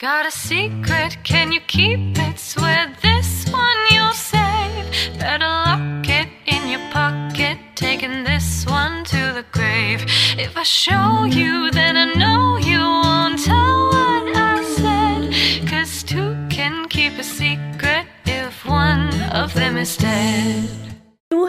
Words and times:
Got 0.00 0.26
a 0.26 0.30
secret, 0.30 1.18
can 1.24 1.50
you 1.50 1.58
keep 1.58 1.98
it? 1.98 2.38
Swear 2.38 2.94
this 3.02 3.50
one 3.50 3.78
you'll 3.90 4.12
save. 4.12 5.18
Better 5.18 5.44
lock 5.44 6.08
it 6.08 6.28
in 6.46 6.68
your 6.68 6.88
pocket, 6.92 7.58
taking 7.74 8.22
this 8.22 8.64
one 8.64 9.02
to 9.06 9.32
the 9.34 9.44
grave. 9.50 10.04
If 10.38 10.56
I 10.56 10.62
show 10.62 11.24
you, 11.24 11.72
then 11.72 11.96
I 11.96 12.14
know 12.14 12.47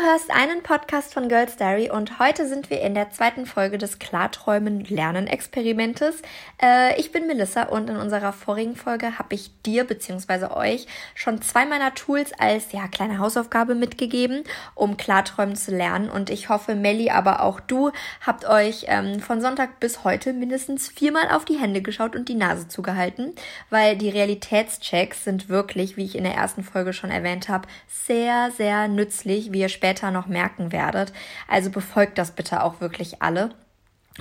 hörst 0.10 0.32
einen 0.32 0.64
Podcast 0.64 1.14
von 1.14 1.30
Girls 1.30 1.57
Diary 1.57 1.91
und 1.91 2.18
heute 2.18 2.48
sind 2.48 2.71
wir 2.71 2.82
in 2.82 2.96
der 2.96 3.12
zweiten 3.12 3.46
Folge 3.46 3.78
des 3.78 4.00
Klarträumen 4.00 4.84
Lernen 4.86 5.28
Experimentes. 5.28 6.23
Äh, 6.59 7.00
ich 7.00 7.12
bin 7.12 7.28
Melissa 7.28 7.66
und 7.66 7.91
in 7.91 7.96
unserer 7.96 8.34
vorigen 8.34 8.76
Folge 8.76 9.20
habe 9.20 9.36
ich 9.36 9.52
dir 9.62 9.84
bzw. 9.84 10.48
euch 10.55 10.88
schon 11.14 11.44
zwei 11.44 11.67
meiner 11.67 11.94
Tools 11.94 12.34
als 12.40 12.72
ja 12.72 12.88
kleine 12.88 13.20
Hausaufgabe 13.20 13.76
mitgegeben, 13.76 14.45
um 14.73 14.98
Klarträumen 14.98 15.55
zu 15.55 15.76
lernen. 15.76 16.09
Und 16.09 16.31
ich 16.31 16.50
hoffe, 16.50 16.73
Melli, 16.73 17.12
aber 17.12 17.44
auch 17.44 17.59
du 17.59 17.91
habt 18.26 18.50
euch 18.50 18.86
ähm, 18.88 19.20
von 19.20 19.41
Sonntag 19.41 19.80
bis 19.80 20.03
heute 20.03 20.34
mindestens 20.34 20.88
viermal 20.88 21.30
auf 21.30 21.45
die 21.45 21.59
Hände 21.59 21.84
geschaut 21.84 22.16
und 22.16 22.30
die 22.30 22.36
Nase 22.36 22.67
zugehalten, 22.67 23.36
weil 23.70 23.95
die 23.95 24.09
Realitätschecks 24.09 25.23
sind 25.23 25.50
wirklich, 25.50 25.98
wie 25.98 26.05
ich 26.05 26.16
in 26.16 26.23
der 26.23 26.34
ersten 26.34 26.64
Folge 26.64 26.94
schon 26.94 27.12
erwähnt 27.12 27.48
habe, 27.48 27.67
sehr, 27.88 28.50
sehr 28.58 28.88
nützlich. 28.88 29.52
Wir 29.52 29.70
später 29.70 29.98
noch 30.12 30.27
merken 30.27 30.71
werdet. 30.71 31.13
Also 31.48 31.70
befolgt 31.70 32.17
das 32.17 32.31
bitte 32.31 32.63
auch 32.63 32.81
wirklich 32.81 33.21
alle. 33.21 33.52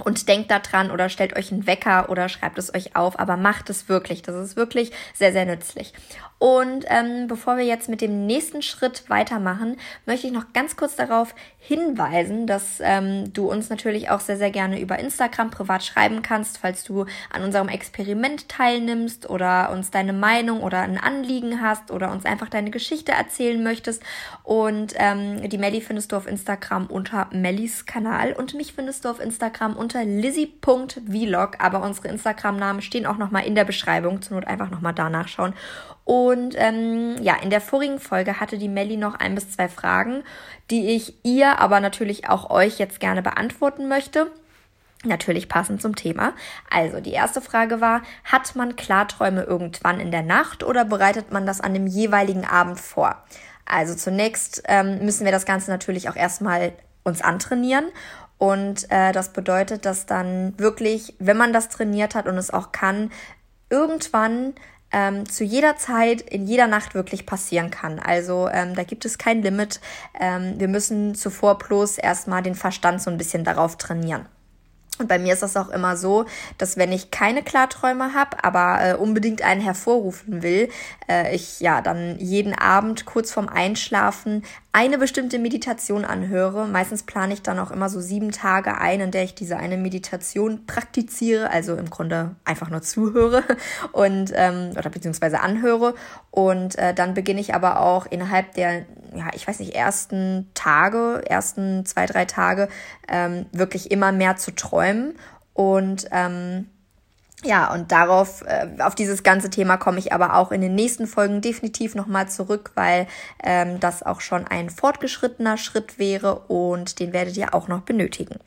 Und 0.05 0.29
denkt 0.29 0.51
daran 0.51 0.91
oder 0.91 1.09
stellt 1.09 1.37
euch 1.37 1.51
einen 1.51 1.67
Wecker 1.67 2.09
oder 2.09 2.29
schreibt 2.29 2.59
es 2.59 2.73
euch 2.73 2.95
auf, 2.95 3.19
aber 3.19 3.37
macht 3.37 3.69
es 3.71 3.89
wirklich. 3.89 4.23
Das 4.23 4.37
ist 4.37 4.57
wirklich 4.57 4.93
sehr, 5.15 5.33
sehr 5.33 5.45
nützlich. 5.45 5.93
Und 6.39 6.85
ähm, 6.87 7.27
bevor 7.27 7.57
wir 7.57 7.65
jetzt 7.65 7.89
mit 7.89 8.01
dem 8.01 8.27
nächsten 8.27 8.63
Schritt 8.63 9.11
weitermachen, 9.11 9.77
möchte 10.07 10.29
ich 10.29 10.33
noch 10.33 10.53
ganz 10.53 10.77
kurz 10.77 10.95
darauf 10.95 11.35
hinweisen, 11.59 12.47
dass 12.47 12.79
ähm, 12.81 13.33
du 13.33 13.51
uns 13.51 13.71
natürlich 13.71 14.09
auch 14.11 14.21
sehr, 14.21 14.37
sehr 14.37 14.53
gerne 14.53 14.81
über 14.81 14.99
Instagram 15.01 15.51
privat 15.51 15.85
schreiben 15.85 16.23
kannst, 16.23 16.59
falls 16.59 16.85
du 16.85 17.07
an 17.31 17.43
unserem 17.43 17.69
Experiment 17.69 18.49
teilnimmst 18.49 19.29
oder 19.29 19.71
uns 19.73 19.91
deine 19.91 20.13
Meinung 20.13 20.63
oder 20.63 20.81
ein 20.81 20.97
Anliegen 20.97 21.61
hast 21.61 21.91
oder 21.91 22.13
uns 22.13 22.25
einfach 22.25 22.49
deine 22.49 22.71
Geschichte 22.71 23.13
erzählen 23.13 23.61
möchtest. 23.61 24.03
Und 24.45 24.95
ähm, 24.97 25.49
die 25.49 25.59
Melli 25.59 25.81
findest 25.81 26.13
du 26.13 26.17
auf 26.17 26.29
Instagram 26.29 26.87
unter 26.87 27.27
Mellis 27.33 27.85
Kanal 27.85 28.33
und 28.33 28.55
mich 28.55 28.75
findest 28.75 29.05
du 29.05 29.09
auf 29.09 29.19
Instagram 29.19 29.77
unter 29.77 30.05
lizzy.vlog. 30.05 31.57
Aber 31.59 31.83
unsere 31.83 32.09
Instagram-Namen 32.09 32.81
stehen 32.81 33.07
auch 33.07 33.19
nochmal 33.19 33.45
in 33.45 33.57
der 33.57 33.65
Beschreibung. 33.65 34.23
Zur 34.23 34.37
Not 34.37 34.47
einfach 34.47 34.71
nochmal 34.71 34.95
da 34.95 35.11
nachschauen. 35.11 35.53
Und 36.09 36.55
ähm, 36.57 37.17
ja, 37.21 37.37
in 37.37 37.51
der 37.51 37.61
vorigen 37.61 38.01
Folge 38.01 38.41
hatte 38.41 38.57
die 38.57 38.71
Melli 38.71 38.97
noch 38.97 39.15
ein 39.17 39.35
bis 39.35 39.51
zwei 39.51 39.69
Fragen, 39.69 40.25
die 40.71 40.97
ich 40.97 41.23
ihr, 41.23 41.59
aber 41.59 41.81
natürlich 41.81 42.31
auch 42.31 42.49
euch 42.49 42.79
jetzt 42.79 42.99
gerne 42.99 43.21
beantworten 43.21 43.89
möchte. 43.89 44.31
Natürlich 45.05 45.51
passend 45.51 45.83
zum 45.83 45.97
Thema. 45.97 46.33
Also 46.71 47.01
die 47.01 47.13
erste 47.13 47.43
Frage 47.43 47.83
war, 47.83 48.01
hat 48.25 48.57
man 48.57 48.75
Klarträume 48.75 49.43
irgendwann 49.43 50.01
in 50.01 50.11
der 50.11 50.23
Nacht 50.23 50.65
oder 50.65 50.87
bereitet 50.87 51.31
man 51.31 51.45
das 51.45 51.61
an 51.61 51.75
dem 51.75 51.87
jeweiligen 51.87 52.47
Abend 52.47 52.81
vor? 52.81 53.23
Also 53.67 53.95
zunächst 53.95 54.63
ähm, 54.65 55.05
müssen 55.05 55.27
wir 55.27 55.33
das 55.33 55.45
Ganze 55.45 55.71
natürlich 55.71 56.09
auch 56.09 56.17
erstmal 56.17 56.73
uns 57.05 57.21
antrainieren. 57.21 57.85
Und 58.39 58.91
äh, 58.91 59.13
das 59.13 59.35
bedeutet, 59.35 59.85
dass 59.85 60.07
dann 60.07 60.59
wirklich, 60.59 61.17
wenn 61.19 61.37
man 61.37 61.53
das 61.53 61.69
trainiert 61.69 62.15
hat 62.15 62.27
und 62.27 62.39
es 62.39 62.51
auch 62.51 62.73
kann, 62.73 63.13
irgendwann 63.69 64.55
ähm, 64.93 65.29
zu 65.29 65.45
jeder 65.45 65.77
Zeit, 65.77 66.21
in 66.23 66.47
jeder 66.47 66.67
Nacht 66.67 66.95
wirklich 66.95 67.27
passieren 67.27 67.71
kann. 67.71 67.99
Also 67.99 68.49
ähm, 68.51 68.75
da 68.75 68.85
gibt 68.85 69.05
es 69.05 69.19
kein 69.19 69.43
Limit. 69.43 69.81
Ähm, 70.19 70.55
wir 70.59 70.69
müssen 70.69 71.15
zuvor 71.15 71.59
bloß 71.59 71.99
erstmal 71.99 72.43
den 72.43 72.55
Verstand 72.55 73.03
so 73.03 73.11
ein 73.11 73.19
bisschen 73.19 73.45
darauf 73.45 73.77
trainieren. 73.77 74.27
Und 74.99 75.09
bei 75.09 75.19
mir 75.19 75.33
ist 75.33 75.43
das 75.43 75.57
auch 75.57 75.69
immer 75.69 75.97
so, 75.97 76.27
dass 76.59 76.77
wenn 76.77 76.93
ich 76.93 77.11
keine 77.11 77.43
Klarträume 77.43 78.15
habe, 78.15 78.43
aber 78.43 78.79
äh, 78.81 78.95
unbedingt 78.95 79.43
einen 79.43 79.61
hervorrufen 79.61 80.43
will, 80.43 80.69
äh, 81.09 81.35
ich 81.35 81.61
ja 81.61 81.81
dann 81.81 82.19
jeden 82.19 82.55
Abend 82.55 83.05
kurz 83.05 83.33
vorm 83.33 83.49
Einschlafen 83.49 84.43
eine 84.73 84.99
bestimmte 84.99 85.41
Meditation 85.41 86.05
anhöre. 86.05 86.69
Meistens 86.69 87.03
plane 87.03 87.35
ich 87.35 87.43
dann 87.43 87.59
auch 87.59 87.73
immer 87.73 87.89
so 87.89 88.01
sieben 88.01 88.31
Tage 88.31 88.79
ein, 88.79 89.01
in 89.01 89.11
der 89.11 89.25
ich 89.25 89.35
diese 89.35 89.57
eine 89.57 89.77
Meditation 89.77 90.67
praktiziere, 90.67 91.51
also 91.51 91.75
im 91.75 91.91
Grunde 91.91 92.37
einfach 92.45 92.71
nur 92.71 92.83
zuhöre 92.83 93.43
und 93.93 94.33
ähm, 94.35 94.71
oder 94.79 94.91
beziehungsweise 94.91 95.41
anhöre. 95.41 95.95
Und 96.31 96.79
äh, 96.79 96.95
dann 96.95 97.15
beginne 97.15 97.41
ich 97.41 97.55
aber 97.55 97.81
auch 97.81 98.07
innerhalb 98.07 98.55
der, 98.55 98.85
ja, 99.15 99.31
ich 99.35 99.49
weiß 99.49 99.59
nicht, 99.59 99.75
ersten 99.75 100.49
Tage, 100.55 101.23
ersten 101.27 101.85
zwei, 101.85 102.07
drei 102.07 102.27
Tage 102.27 102.69
ähm, 103.09 103.47
wirklich 103.53 103.91
immer 103.91 104.13
mehr 104.13 104.37
zu 104.37 104.55
träumen. 104.55 104.79
Und 105.55 106.07
ähm, 106.13 106.67
ja, 107.45 107.73
und 107.73 107.93
darauf, 107.93 108.43
äh, 108.43 108.67
auf 108.81 108.97
dieses 108.97 109.23
ganze 109.23 109.49
Thema 109.49 109.77
komme 109.77 110.01
ich 110.01 110.13
aber 110.13 110.35
auch 110.35 110.51
in 110.51 110.61
den 110.61 110.75
nächsten 110.75 111.07
Folgen 111.07 111.41
definitiv 111.41 111.95
nochmal 111.95 112.29
zurück, 112.29 112.73
weil 112.75 113.07
ähm, 113.45 113.79
das 113.79 114.03
auch 114.03 114.21
schon 114.21 114.47
ein 114.49 114.71
fortgeschrittener 114.71 115.57
Schritt 115.57 116.01
wäre 116.01 116.41
und 116.49 116.99
den 116.99 117.13
werdet 117.13 117.37
ihr 117.37 117.55
auch 117.55 117.69
noch 117.69 117.83
benötigen. 117.83 118.41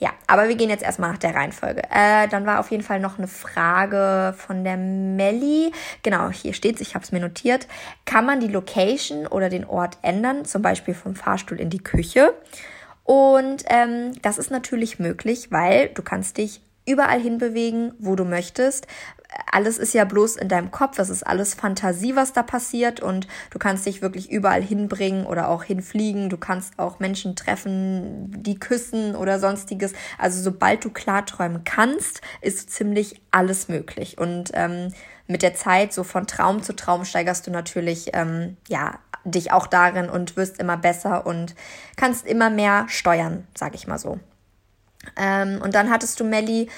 Ja, 0.00 0.10
aber 0.26 0.48
wir 0.48 0.56
gehen 0.56 0.70
jetzt 0.70 0.82
erstmal 0.82 1.12
nach 1.12 1.18
der 1.18 1.36
Reihenfolge. 1.36 1.82
Äh, 1.88 2.26
dann 2.26 2.44
war 2.44 2.58
auf 2.58 2.72
jeden 2.72 2.82
Fall 2.82 2.98
noch 2.98 3.18
eine 3.18 3.28
Frage 3.28 4.34
von 4.36 4.64
der 4.64 4.76
Melli. 4.76 5.70
Genau, 6.02 6.30
hier 6.30 6.54
steht's, 6.54 6.80
ich 6.80 6.96
habe 6.96 7.04
es 7.04 7.12
mir 7.12 7.20
notiert. 7.20 7.68
Kann 8.04 8.26
man 8.26 8.40
die 8.40 8.48
Location 8.48 9.28
oder 9.28 9.48
den 9.48 9.64
Ort 9.64 9.98
ändern, 10.02 10.44
zum 10.44 10.62
Beispiel 10.62 10.94
vom 10.94 11.14
Fahrstuhl 11.14 11.60
in 11.60 11.70
die 11.70 11.84
Küche? 11.84 12.34
Und 13.04 13.64
ähm, 13.68 14.12
das 14.22 14.38
ist 14.38 14.50
natürlich 14.50 14.98
möglich, 14.98 15.50
weil 15.50 15.88
du 15.88 16.02
kannst 16.02 16.38
dich 16.38 16.62
überall 16.86 17.20
hinbewegen, 17.20 17.94
wo 17.98 18.16
du 18.16 18.24
möchtest. 18.24 18.86
Alles 19.50 19.78
ist 19.78 19.94
ja 19.94 20.04
bloß 20.04 20.36
in 20.36 20.48
deinem 20.48 20.70
Kopf, 20.70 20.98
es 20.98 21.08
ist 21.08 21.26
alles 21.26 21.54
Fantasie, 21.54 22.16
was 22.16 22.34
da 22.34 22.42
passiert 22.42 23.00
und 23.00 23.26
du 23.50 23.58
kannst 23.58 23.86
dich 23.86 24.02
wirklich 24.02 24.30
überall 24.30 24.62
hinbringen 24.62 25.24
oder 25.24 25.48
auch 25.48 25.62
hinfliegen. 25.62 26.28
Du 26.28 26.36
kannst 26.36 26.78
auch 26.78 26.98
Menschen 26.98 27.34
treffen, 27.34 28.30
die 28.42 28.58
küssen 28.58 29.16
oder 29.16 29.38
sonstiges. 29.38 29.94
Also 30.18 30.42
sobald 30.42 30.84
du 30.84 30.90
klarträumen 30.90 31.64
kannst, 31.64 32.20
ist 32.42 32.70
ziemlich 32.70 33.22
alles 33.30 33.68
möglich. 33.68 34.18
Und 34.18 34.50
ähm, 34.52 34.92
mit 35.28 35.42
der 35.42 35.54
Zeit, 35.54 35.94
so 35.94 36.04
von 36.04 36.26
Traum 36.26 36.62
zu 36.62 36.76
Traum, 36.76 37.04
steigerst 37.06 37.46
du 37.46 37.50
natürlich, 37.50 38.10
ähm, 38.12 38.58
ja, 38.68 38.98
dich 39.24 39.52
auch 39.52 39.66
darin 39.66 40.08
und 40.08 40.36
wirst 40.36 40.58
immer 40.58 40.76
besser 40.76 41.26
und 41.26 41.54
kannst 41.96 42.26
immer 42.26 42.50
mehr 42.50 42.86
steuern, 42.88 43.46
sag 43.54 43.74
ich 43.74 43.86
mal 43.86 43.98
so. 43.98 44.18
Ähm, 45.16 45.60
und 45.62 45.74
dann 45.74 45.90
hattest 45.90 46.18
du 46.20 46.24
Melli 46.24 46.68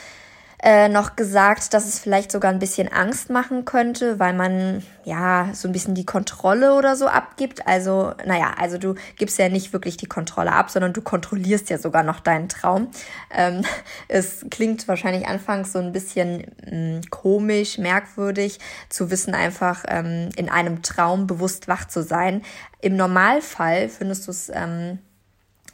äh, 0.65 0.89
noch 0.89 1.15
gesagt, 1.15 1.75
dass 1.75 1.87
es 1.87 1.99
vielleicht 1.99 2.33
sogar 2.33 2.51
ein 2.51 2.59
bisschen 2.59 2.91
Angst 2.91 3.29
machen 3.29 3.67
könnte, 3.67 4.19
weil 4.19 4.33
man 4.33 4.83
ja 5.05 5.51
so 5.53 5.69
ein 5.69 5.73
bisschen 5.73 5.95
die 5.95 6.07
Kontrolle 6.07 6.75
oder 6.75 6.97
so 6.97 7.07
abgibt. 7.07 7.67
Also, 7.67 8.15
naja, 8.25 8.55
also 8.59 8.79
du 8.79 8.95
gibst 9.19 9.39
ja 9.39 9.51
nicht 9.51 9.75
wirklich 9.75 9.99
die 9.99 10.07
Kontrolle 10.07 10.53
ab, 10.53 10.71
sondern 10.71 10.95
du 10.95 11.03
kontrollierst 11.03 11.69
ja 11.69 11.77
sogar 11.77 12.03
noch 12.03 12.21
deinen 12.21 12.49
Traum. 12.49 12.89
Ähm, 13.31 13.61
es 14.09 14.47
klingt 14.51 14.89
wahrscheinlich 14.89 15.29
anfangs 15.29 15.71
so 15.73 15.81
ein 15.81 15.93
bisschen 15.93 16.47
mh, 16.65 16.77
mm, 16.77 17.01
komisch, 17.11 17.77
merkwürdig, 17.77 18.59
zu 18.89 19.11
wissen, 19.11 19.35
einfach 19.35 19.85
ähm, 19.87 20.31
in 20.35 20.49
einem 20.49 20.81
Traum 20.81 21.27
bewusst 21.27 21.69
wach 21.69 21.89
zu 21.89 22.03
sein. 22.03 22.41
Im 22.81 22.97
Normalfall 22.97 23.91
findest 23.91 24.27
du 24.27 24.31
es 24.31 24.51
ähm, 24.55 24.99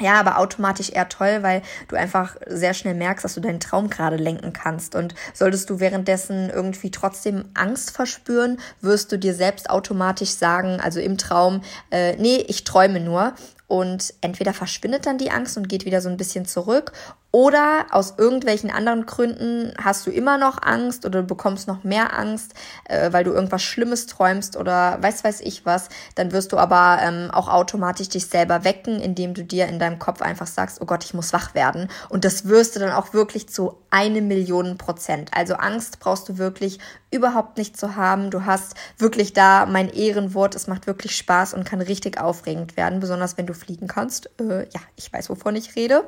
ja, 0.00 0.14
aber 0.14 0.38
automatisch 0.38 0.90
eher 0.90 1.08
toll, 1.08 1.42
weil 1.42 1.62
du 1.88 1.96
einfach 1.96 2.36
sehr 2.46 2.74
schnell 2.74 2.94
merkst, 2.94 3.24
dass 3.24 3.34
du 3.34 3.40
deinen 3.40 3.60
Traum 3.60 3.90
gerade 3.90 4.16
lenken 4.16 4.52
kannst. 4.52 4.94
Und 4.94 5.14
solltest 5.34 5.70
du 5.70 5.80
währenddessen 5.80 6.50
irgendwie 6.50 6.90
trotzdem 6.90 7.44
Angst 7.54 7.90
verspüren, 7.90 8.58
wirst 8.80 9.12
du 9.12 9.18
dir 9.18 9.34
selbst 9.34 9.70
automatisch 9.70 10.30
sagen, 10.30 10.80
also 10.80 11.00
im 11.00 11.18
Traum, 11.18 11.62
äh, 11.90 12.16
nee, 12.16 12.44
ich 12.48 12.64
träume 12.64 13.00
nur. 13.00 13.34
Und 13.70 14.14
entweder 14.20 14.52
verschwindet 14.52 15.06
dann 15.06 15.16
die 15.16 15.30
Angst 15.30 15.56
und 15.56 15.68
geht 15.68 15.84
wieder 15.84 16.00
so 16.00 16.08
ein 16.08 16.16
bisschen 16.16 16.44
zurück 16.44 16.92
oder 17.32 17.86
aus 17.92 18.14
irgendwelchen 18.18 18.70
anderen 18.70 19.06
Gründen 19.06 19.72
hast 19.80 20.04
du 20.04 20.10
immer 20.10 20.36
noch 20.36 20.60
Angst 20.62 21.06
oder 21.06 21.20
du 21.20 21.28
bekommst 21.28 21.68
noch 21.68 21.84
mehr 21.84 22.18
Angst, 22.18 22.54
äh, 22.88 23.12
weil 23.12 23.22
du 23.22 23.30
irgendwas 23.30 23.62
Schlimmes 23.62 24.06
träumst 24.06 24.56
oder 24.56 25.00
weiß 25.00 25.22
weiß 25.22 25.40
ich 25.42 25.64
was. 25.64 25.90
Dann 26.16 26.32
wirst 26.32 26.50
du 26.52 26.58
aber 26.58 26.98
ähm, 27.00 27.30
auch 27.30 27.46
automatisch 27.46 28.08
dich 28.08 28.26
selber 28.26 28.64
wecken, 28.64 28.98
indem 28.98 29.34
du 29.34 29.44
dir 29.44 29.68
in 29.68 29.78
deinem 29.78 30.00
Kopf 30.00 30.22
einfach 30.22 30.48
sagst, 30.48 30.80
oh 30.80 30.86
Gott, 30.86 31.04
ich 31.04 31.14
muss 31.14 31.32
wach 31.32 31.54
werden. 31.54 31.88
Und 32.08 32.24
das 32.24 32.46
wirst 32.46 32.74
du 32.74 32.80
dann 32.80 32.90
auch 32.90 33.14
wirklich 33.14 33.48
zu 33.48 33.76
eine 33.90 34.22
Million 34.22 34.76
Prozent. 34.76 35.30
Also 35.32 35.54
Angst 35.54 36.00
brauchst 36.00 36.28
du 36.28 36.38
wirklich 36.38 36.80
überhaupt 37.12 37.58
nicht 37.58 37.76
zu 37.76 37.94
haben. 37.94 38.30
Du 38.30 38.44
hast 38.44 38.74
wirklich 38.98 39.32
da 39.32 39.66
mein 39.66 39.88
Ehrenwort. 39.88 40.56
Es 40.56 40.66
macht 40.66 40.88
wirklich 40.88 41.16
Spaß 41.16 41.54
und 41.54 41.64
kann 41.64 41.80
richtig 41.80 42.20
aufregend 42.20 42.76
werden, 42.76 42.98
besonders 42.98 43.36
wenn 43.36 43.46
du 43.46 43.54
fliegen 43.60 43.86
kannst. 43.86 44.30
Äh, 44.40 44.64
ja, 44.70 44.80
ich 44.96 45.12
weiß, 45.12 45.30
wovon 45.30 45.56
ich 45.56 45.76
rede. 45.76 46.04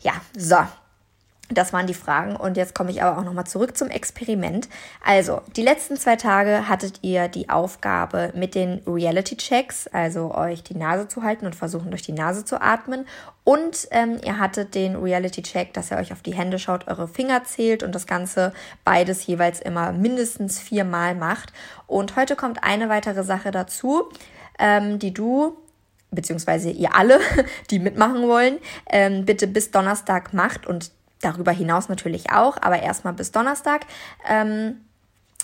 Ja, 0.00 0.12
so. 0.36 0.58
Das 1.48 1.72
waren 1.72 1.86
die 1.86 1.94
Fragen 1.94 2.34
und 2.34 2.56
jetzt 2.56 2.74
komme 2.74 2.90
ich 2.90 3.04
aber 3.04 3.18
auch 3.18 3.24
nochmal 3.24 3.46
zurück 3.46 3.76
zum 3.76 3.88
Experiment. 3.88 4.68
Also, 5.04 5.42
die 5.54 5.62
letzten 5.62 5.96
zwei 5.96 6.16
Tage 6.16 6.68
hattet 6.68 6.98
ihr 7.02 7.28
die 7.28 7.48
Aufgabe 7.48 8.32
mit 8.34 8.56
den 8.56 8.82
Reality-Checks, 8.84 9.86
also 9.86 10.34
euch 10.34 10.64
die 10.64 10.74
Nase 10.74 11.06
zu 11.06 11.22
halten 11.22 11.46
und 11.46 11.54
versuchen 11.54 11.90
durch 11.90 12.02
die 12.02 12.12
Nase 12.12 12.44
zu 12.44 12.60
atmen. 12.60 13.06
Und 13.44 13.86
ähm, 13.92 14.18
ihr 14.24 14.40
hattet 14.40 14.74
den 14.74 14.96
Reality-Check, 14.96 15.72
dass 15.72 15.92
ihr 15.92 15.98
euch 15.98 16.12
auf 16.12 16.20
die 16.20 16.34
Hände 16.34 16.58
schaut, 16.58 16.88
eure 16.88 17.06
Finger 17.06 17.44
zählt 17.44 17.84
und 17.84 17.94
das 17.94 18.08
Ganze 18.08 18.52
beides 18.82 19.24
jeweils 19.24 19.60
immer 19.60 19.92
mindestens 19.92 20.58
viermal 20.58 21.14
macht. 21.14 21.52
Und 21.86 22.16
heute 22.16 22.34
kommt 22.34 22.64
eine 22.64 22.88
weitere 22.88 23.22
Sache 23.22 23.52
dazu, 23.52 24.08
ähm, 24.58 24.98
die 24.98 25.14
du 25.14 25.56
beziehungsweise 26.10 26.70
ihr 26.70 26.94
alle, 26.94 27.20
die 27.70 27.78
mitmachen 27.78 28.22
wollen, 28.28 28.58
ähm, 28.90 29.24
bitte 29.24 29.46
bis 29.46 29.70
Donnerstag 29.70 30.32
macht 30.32 30.66
und 30.66 30.90
darüber 31.20 31.52
hinaus 31.52 31.88
natürlich 31.88 32.30
auch, 32.30 32.56
aber 32.60 32.82
erstmal 32.82 33.14
bis 33.14 33.32
Donnerstag. 33.32 33.86
Ähm, 34.28 34.80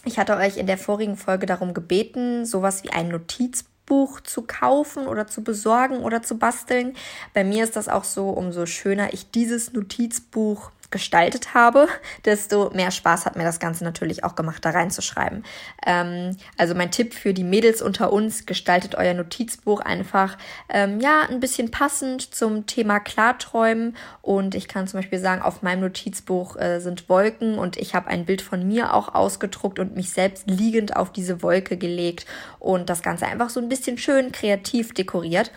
ich 0.04 0.18
hatte 0.18 0.36
euch 0.36 0.56
in 0.56 0.66
der 0.66 0.78
vorigen 0.78 1.16
Folge 1.16 1.46
darum 1.46 1.74
gebeten, 1.74 2.44
sowas 2.44 2.82
wie 2.82 2.90
ein 2.90 3.08
Notizbuch 3.08 4.20
zu 4.20 4.42
kaufen 4.42 5.06
oder 5.06 5.26
zu 5.26 5.44
besorgen 5.44 5.98
oder 5.98 6.22
zu 6.22 6.38
basteln. 6.38 6.94
Bei 7.34 7.44
mir 7.44 7.64
ist 7.64 7.76
das 7.76 7.88
auch 7.88 8.04
so, 8.04 8.30
umso 8.30 8.66
schöner 8.66 9.12
ich 9.12 9.30
dieses 9.30 9.72
Notizbuch 9.72 10.70
gestaltet 10.92 11.54
habe, 11.54 11.88
desto 12.24 12.70
mehr 12.70 12.92
Spaß 12.92 13.26
hat 13.26 13.34
mir 13.34 13.42
das 13.42 13.58
Ganze 13.58 13.82
natürlich 13.82 14.22
auch 14.22 14.36
gemacht, 14.36 14.64
da 14.64 14.70
reinzuschreiben. 14.70 15.44
Ähm, 15.84 16.36
also 16.56 16.74
mein 16.76 16.92
Tipp 16.92 17.14
für 17.14 17.34
die 17.34 17.42
Mädels 17.42 17.82
unter 17.82 18.12
uns, 18.12 18.46
gestaltet 18.46 18.94
euer 18.94 19.14
Notizbuch 19.14 19.80
einfach 19.80 20.38
ähm, 20.68 21.00
ja 21.00 21.22
ein 21.28 21.40
bisschen 21.40 21.72
passend 21.72 22.34
zum 22.34 22.66
Thema 22.66 23.00
Klarträumen. 23.00 23.96
Und 24.20 24.54
ich 24.54 24.68
kann 24.68 24.86
zum 24.86 25.00
Beispiel 25.00 25.18
sagen, 25.18 25.42
auf 25.42 25.62
meinem 25.62 25.80
Notizbuch 25.80 26.56
äh, 26.56 26.78
sind 26.78 27.08
Wolken 27.08 27.58
und 27.58 27.76
ich 27.76 27.94
habe 27.94 28.06
ein 28.06 28.24
Bild 28.24 28.42
von 28.42 28.66
mir 28.66 28.94
auch 28.94 29.14
ausgedruckt 29.14 29.80
und 29.80 29.96
mich 29.96 30.10
selbst 30.10 30.48
liegend 30.48 30.96
auf 30.96 31.10
diese 31.10 31.42
Wolke 31.42 31.76
gelegt 31.76 32.26
und 32.58 32.88
das 32.88 33.02
Ganze 33.02 33.26
einfach 33.26 33.50
so 33.50 33.58
ein 33.58 33.68
bisschen 33.68 33.98
schön 33.98 34.30
kreativ 34.30 34.94
dekoriert. 34.94 35.50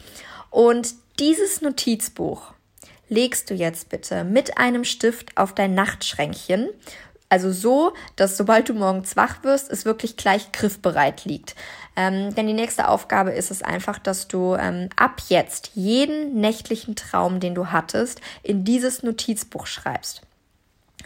Und 0.50 0.96
dieses 1.20 1.62
Notizbuch 1.62 2.55
legst 3.10 3.50
du 3.50 3.54
jetzt 3.54 3.90
bitte 3.90 4.24
mit 4.24 4.58
einem 4.58 4.84
Stift 4.84 5.38
auf 5.38 5.54
dein 5.54 5.74
Nachtschränkchen. 5.74 6.70
Also 7.28 7.52
so, 7.52 7.94
dass 8.16 8.38
sobald 8.38 8.70
du 8.70 8.74
morgens 8.74 9.16
wach 9.16 9.44
wirst, 9.44 9.72
es 9.72 9.84
wirklich 9.84 10.16
gleich 10.16 10.52
griffbereit 10.52 11.26
liegt. 11.26 11.56
Ähm, 11.96 12.36
denn 12.36 12.48
die 12.48 12.54
nächste 12.54 12.88
Aufgabe 12.88 13.32
ist 13.32 13.52
es 13.52 13.64
einfach, 13.64 14.00
dass 14.00 14.28
du 14.28 14.56
ähm, 14.56 14.90
ab 14.96 15.22
jetzt 15.30 15.72
jeden 15.74 16.40
nächtlichen 16.40 16.96
Traum, 16.96 17.40
den 17.40 17.56
du 17.56 17.72
hattest, 17.72 18.22
in 18.44 18.64
dieses 18.64 19.02
Notizbuch 19.02 19.66
schreibst. 19.66 20.22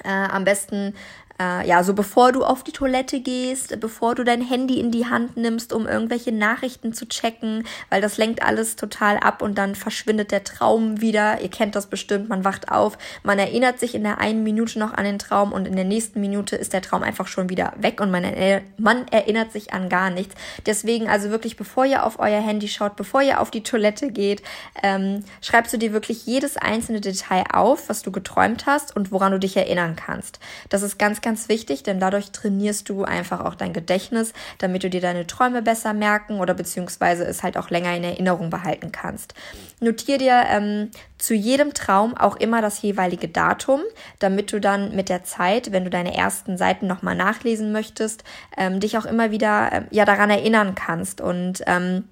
Äh, 0.03 0.09
am 0.09 0.43
besten 0.43 0.93
äh, 1.39 1.68
ja, 1.68 1.83
so 1.83 1.94
bevor 1.94 2.31
du 2.31 2.44
auf 2.44 2.63
die 2.63 2.71
Toilette 2.71 3.19
gehst, 3.19 3.80
bevor 3.80 4.15
du 4.15 4.24
dein 4.24 4.41
Handy 4.41 4.80
in 4.80 4.91
die 4.91 5.07
Hand 5.07 5.38
nimmst, 5.38 5.74
um 5.74 5.88
irgendwelche 5.88 6.31
Nachrichten 6.31 6.94
zu 6.94 7.07
checken, 7.07 7.65
weil 7.89 8.01
das 8.01 8.18
lenkt 8.18 8.44
alles 8.44 8.75
total 8.75 9.18
ab 9.18 9.41
und 9.41 9.57
dann 9.57 9.75
verschwindet 9.75 10.31
der 10.31 10.44
Traum 10.44 11.01
wieder. 11.01 11.41
Ihr 11.41 11.50
kennt 11.50 11.75
das 11.75 11.88
bestimmt, 11.88 12.30
man 12.30 12.44
wacht 12.44 12.71
auf, 12.71 12.97
man 13.24 13.39
erinnert 13.39 13.80
sich 13.80 13.95
in 13.95 14.03
der 14.03 14.19
einen 14.19 14.44
Minute 14.44 14.80
noch 14.80 14.94
an 14.94 15.06
den 15.06 15.19
Traum 15.19 15.51
und 15.53 15.68
in 15.68 15.75
der 15.75 15.86
nächsten 15.86 16.19
Minute 16.19 16.56
ist 16.56 16.74
der 16.74 16.81
Traum 16.81 17.03
einfach 17.03 17.27
schon 17.27 17.50
wieder 17.50 17.74
weg 17.77 18.01
und 18.01 18.12
man, 18.12 18.24
er 18.24 18.62
man 18.77 19.07
erinnert 19.07 19.51
sich 19.51 19.74
an 19.74 19.89
gar 19.89 20.09
nichts. 20.09 20.35
Deswegen 20.65 21.07
also 21.07 21.30
wirklich, 21.30 21.56
bevor 21.56 21.85
ihr 21.85 22.06
auf 22.06 22.19
euer 22.19 22.42
Handy 22.42 22.68
schaut, 22.68 22.95
bevor 22.95 23.21
ihr 23.21 23.39
auf 23.39 23.51
die 23.51 23.63
Toilette 23.63 24.12
geht, 24.12 24.42
ähm, 24.83 25.24
schreibst 25.42 25.74
du 25.74 25.77
dir 25.77 25.94
wirklich 25.94 26.25
jedes 26.25 26.57
einzelne 26.57 27.01
Detail 27.01 27.44
auf, 27.53 27.88
was 27.88 28.01
du 28.01 28.12
geträumt 28.12 28.65
hast 28.65 28.95
und 28.95 29.12
woran 29.12 29.31
du 29.31 29.39
dich 29.39 29.56
erinnern 29.56 29.95
kannst. 29.95 30.39
Das 30.69 30.81
ist 30.81 31.00
ganz, 31.00 31.21
ganz 31.21 31.28
ganz 31.29 31.47
wichtig, 31.47 31.83
denn 31.83 31.99
dadurch 31.99 32.31
trainierst 32.31 32.89
du 32.89 33.03
einfach 33.03 33.45
auch 33.45 33.53
dein 33.53 33.71
Gedächtnis, 33.71 34.33
damit 34.57 34.83
du 34.83 34.89
dir 34.89 34.99
deine 34.99 35.27
Träume 35.27 35.61
besser 35.61 35.93
merken 35.93 36.39
oder 36.39 36.55
beziehungsweise 36.55 37.23
es 37.23 37.43
halt 37.43 37.55
auch 37.55 37.69
länger 37.69 37.95
in 37.95 38.03
Erinnerung 38.03 38.49
behalten 38.49 38.91
kannst. 38.91 39.35
Notier 39.79 40.17
dir 40.17 40.43
ähm, 40.49 40.89
zu 41.19 41.35
jedem 41.35 41.75
Traum 41.75 42.17
auch 42.17 42.35
immer 42.37 42.63
das 42.63 42.81
jeweilige 42.81 43.27
Datum, 43.27 43.81
damit 44.17 44.51
du 44.51 44.59
dann 44.59 44.95
mit 44.95 45.07
der 45.07 45.23
Zeit, 45.23 45.71
wenn 45.71 45.83
du 45.83 45.91
deine 45.91 46.17
ersten 46.17 46.57
Seiten 46.57 46.87
nochmal 46.87 47.15
nachlesen 47.15 47.71
möchtest, 47.71 48.23
ähm, 48.57 48.79
dich 48.79 48.97
auch 48.97 49.05
immer 49.05 49.29
wieder 49.29 49.71
äh, 49.71 49.81
ja 49.91 50.05
daran 50.05 50.31
erinnern 50.31 50.73
kannst 50.73 51.21
und 51.21 51.61
ähm, 51.67 52.05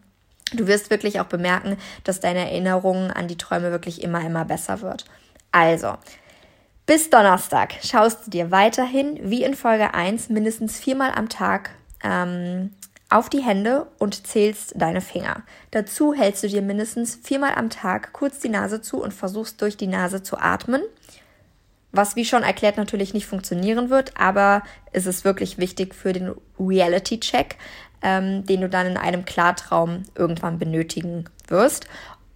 Du 0.54 0.66
wirst 0.66 0.90
wirklich 0.90 1.20
auch 1.20 1.26
bemerken, 1.26 1.76
dass 2.06 2.22
deine 2.22 2.40
Erinnerung 2.40 3.12
an 3.12 3.28
die 3.28 3.36
Träume 3.36 3.72
wirklich 3.72 4.02
immer, 4.02 4.26
immer 4.26 4.46
besser 4.46 4.80
wird. 4.80 5.04
Also, 5.52 5.98
bis 6.88 7.10
Donnerstag 7.10 7.76
schaust 7.84 8.26
du 8.26 8.32
dir 8.32 8.50
weiterhin, 8.50 9.20
wie 9.22 9.44
in 9.44 9.54
Folge 9.54 9.94
1, 9.94 10.30
mindestens 10.30 10.80
viermal 10.80 11.12
am 11.12 11.30
Tag 11.30 11.72
ähm, 12.02 12.72
auf 13.10 13.30
die 13.30 13.44
Hände 13.44 13.88
und 14.00 14.26
zählst 14.26 14.74
deine 14.78 15.02
Finger. 15.02 15.44
Dazu 15.72 16.14
hältst 16.14 16.44
du 16.44 16.48
dir 16.48 16.62
mindestens 16.62 17.20
viermal 17.22 17.56
am 17.56 17.70
Tag 17.70 18.14
kurz 18.14 18.40
die 18.40 18.50
Nase 18.50 18.82
zu 18.82 19.04
und 19.04 19.14
versuchst 19.14 19.62
durch 19.62 19.76
die 19.76 19.88
Nase 19.88 20.24
zu 20.24 20.38
atmen. 20.38 20.82
Was 21.92 22.16
wie 22.16 22.26
schon 22.26 22.44
erklärt 22.44 22.78
natürlich 22.78 23.14
nicht 23.14 23.28
funktionieren 23.28 23.90
wird, 23.90 24.14
aber 24.18 24.64
es 24.94 25.06
ist 25.08 25.26
wirklich 25.26 25.58
wichtig 25.58 25.94
für 25.94 26.14
den 26.14 26.36
Reality-Check, 26.58 27.58
ähm, 28.02 28.46
den 28.46 28.62
du 28.62 28.70
dann 28.70 28.88
in 28.88 28.98
einem 28.98 29.26
Klartraum 29.26 30.04
irgendwann 30.16 30.58
benötigen 30.58 31.26
wirst. 31.48 31.88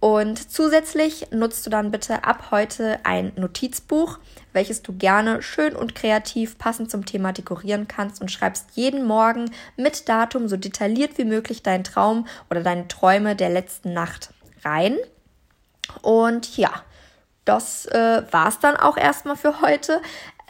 Und 0.02 0.50
zusätzlich 0.50 1.28
nutzt 1.30 1.64
du 1.64 1.70
dann 1.70 1.92
bitte 1.92 2.24
ab 2.24 2.50
heute 2.50 2.98
ein 3.04 3.30
Notizbuch, 3.36 4.18
welches 4.52 4.82
du 4.82 4.92
gerne 4.94 5.42
schön 5.42 5.76
und 5.76 5.94
kreativ 5.94 6.58
passend 6.58 6.90
zum 6.90 7.06
Thema 7.06 7.32
dekorieren 7.32 7.86
kannst 7.86 8.20
und 8.20 8.28
schreibst 8.28 8.70
jeden 8.72 9.06
Morgen 9.06 9.52
mit 9.76 10.08
Datum 10.08 10.48
so 10.48 10.56
detailliert 10.56 11.18
wie 11.18 11.24
möglich 11.24 11.62
deinen 11.62 11.84
Traum 11.84 12.26
oder 12.50 12.64
deine 12.64 12.88
Träume 12.88 13.36
der 13.36 13.50
letzten 13.50 13.92
Nacht 13.92 14.34
rein. 14.64 14.96
Und 16.00 16.56
ja, 16.56 16.72
das 17.44 17.86
äh, 17.86 18.24
war's 18.28 18.58
dann 18.58 18.76
auch 18.76 18.96
erstmal 18.96 19.36
für 19.36 19.60
heute. 19.60 20.02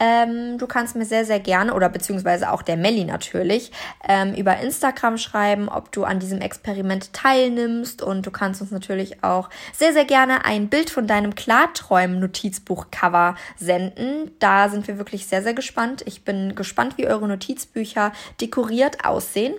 Ähm, 0.03 0.57
du 0.57 0.67
kannst 0.67 0.97
mir 0.97 1.05
sehr, 1.05 1.23
sehr 1.23 1.39
gerne 1.39 1.73
oder 1.73 1.87
beziehungsweise 1.87 2.51
auch 2.51 2.61
der 2.61 2.75
Melli 2.75 3.05
natürlich 3.05 3.71
ähm, 4.05 4.33
über 4.33 4.57
Instagram 4.57 5.17
schreiben, 5.17 5.69
ob 5.69 5.93
du 5.93 6.03
an 6.03 6.19
diesem 6.19 6.41
Experiment 6.41 7.13
teilnimmst 7.13 8.01
und 8.01 8.25
du 8.25 8.31
kannst 8.31 8.61
uns 8.61 8.71
natürlich 8.71 9.23
auch 9.23 9.49
sehr, 9.71 9.93
sehr 9.93 10.03
gerne 10.03 10.43
ein 10.43 10.67
Bild 10.67 10.89
von 10.89 11.07
deinem 11.07 11.35
Klarträumen-Notizbuch-Cover 11.35 13.35
senden. 13.57 14.31
Da 14.39 14.67
sind 14.67 14.89
wir 14.89 14.97
wirklich 14.97 15.27
sehr, 15.27 15.41
sehr 15.41 15.53
gespannt. 15.53 16.03
Ich 16.05 16.25
bin 16.25 16.53
gespannt, 16.53 16.97
wie 16.97 17.07
eure 17.07 17.25
Notizbücher 17.25 18.11
dekoriert 18.41 19.05
aussehen. 19.05 19.53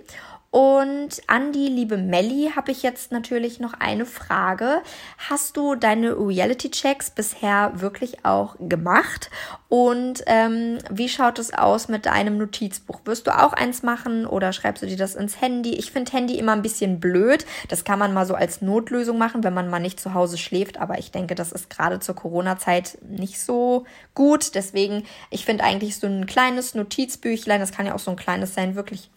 Und 0.54 1.20
an 1.26 1.50
die 1.50 1.66
liebe 1.66 1.96
Melli 1.96 2.52
habe 2.54 2.70
ich 2.70 2.84
jetzt 2.84 3.10
natürlich 3.10 3.58
noch 3.58 3.74
eine 3.74 4.06
Frage. 4.06 4.82
Hast 5.28 5.56
du 5.56 5.74
deine 5.74 6.16
Reality-Checks 6.16 7.10
bisher 7.10 7.72
wirklich 7.80 8.24
auch 8.24 8.54
gemacht? 8.60 9.30
Und 9.68 10.22
ähm, 10.26 10.78
wie 10.90 11.08
schaut 11.08 11.40
es 11.40 11.52
aus 11.52 11.88
mit 11.88 12.06
deinem 12.06 12.38
Notizbuch? 12.38 13.00
Wirst 13.04 13.26
du 13.26 13.36
auch 13.36 13.52
eins 13.52 13.82
machen 13.82 14.26
oder 14.26 14.52
schreibst 14.52 14.84
du 14.84 14.86
dir 14.86 14.96
das 14.96 15.16
ins 15.16 15.40
Handy? 15.40 15.74
Ich 15.74 15.90
finde 15.90 16.12
Handy 16.12 16.38
immer 16.38 16.52
ein 16.52 16.62
bisschen 16.62 17.00
blöd. 17.00 17.44
Das 17.66 17.82
kann 17.82 17.98
man 17.98 18.14
mal 18.14 18.24
so 18.24 18.36
als 18.36 18.62
Notlösung 18.62 19.18
machen, 19.18 19.42
wenn 19.42 19.54
man 19.54 19.68
mal 19.68 19.80
nicht 19.80 19.98
zu 19.98 20.14
Hause 20.14 20.38
schläft. 20.38 20.78
Aber 20.78 21.00
ich 21.00 21.10
denke, 21.10 21.34
das 21.34 21.50
ist 21.50 21.68
gerade 21.68 21.98
zur 21.98 22.14
Corona-Zeit 22.14 22.98
nicht 23.02 23.40
so 23.40 23.86
gut. 24.14 24.54
Deswegen, 24.54 25.02
ich 25.30 25.44
finde 25.44 25.64
eigentlich 25.64 25.96
so 25.96 26.06
ein 26.06 26.26
kleines 26.26 26.76
Notizbüchlein, 26.76 27.58
das 27.58 27.72
kann 27.72 27.86
ja 27.86 27.94
auch 27.96 27.98
so 27.98 28.12
ein 28.12 28.16
kleines 28.16 28.54
sein, 28.54 28.76
wirklich 28.76 29.10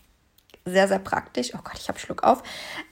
sehr, 0.67 0.87
sehr 0.87 0.99
praktisch. 0.99 1.51
Oh 1.53 1.59
Gott, 1.63 1.77
ich 1.79 1.87
habe 1.89 1.99
Schluck 1.99 2.23
auf. 2.23 2.43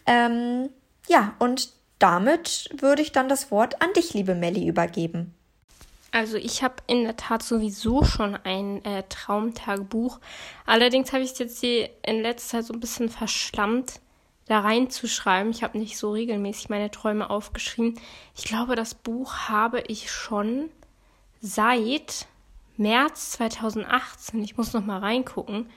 Ähm, 0.06 0.70
ja, 1.08 1.34
und 1.40 1.70
damit 2.00 2.70
würde 2.78 3.02
ich 3.02 3.12
dann 3.12 3.30
das 3.30 3.52
Wort 3.52 3.82
an 3.82 3.94
dich, 3.94 4.14
liebe 4.14 4.36
Melli, 4.36 4.68
übergeben. 4.68 5.34
Also 6.12 6.38
ich 6.38 6.64
habe 6.64 6.76
in 6.88 7.04
der 7.04 7.18
Tat 7.18 7.44
sowieso 7.44 8.06
schon 8.06 8.36
ein 8.36 8.84
äh, 8.86 9.04
Traumtagebuch. 9.10 10.20
Allerdings 10.66 11.12
habe 11.12 11.24
ich 11.24 11.34
es 11.34 11.40
jetzt 11.40 11.62
in 11.64 12.22
letzter 12.22 12.60
Zeit 12.60 12.66
so 12.66 12.74
ein 12.74 12.80
bisschen 12.80 13.10
verschlammt, 13.10 14.00
da 14.46 14.62
reinzuschreiben. 14.62 15.52
Ich 15.52 15.64
habe 15.64 15.78
nicht 15.78 15.98
so 15.98 16.12
regelmäßig 16.12 16.70
meine 16.70 16.90
Träume 16.90 17.30
aufgeschrieben. 17.30 18.00
Ich 18.34 18.46
glaube, 18.46 18.76
das 18.78 18.96
Buch 18.96 19.50
habe 19.50 19.82
ich 19.88 20.10
schon 20.10 20.70
seit 21.42 22.28
März 22.78 23.32
2018. 23.32 24.42
Ich 24.42 24.56
muss 24.56 24.72
noch 24.72 24.86
mal 24.86 25.00
reingucken. 25.00 25.70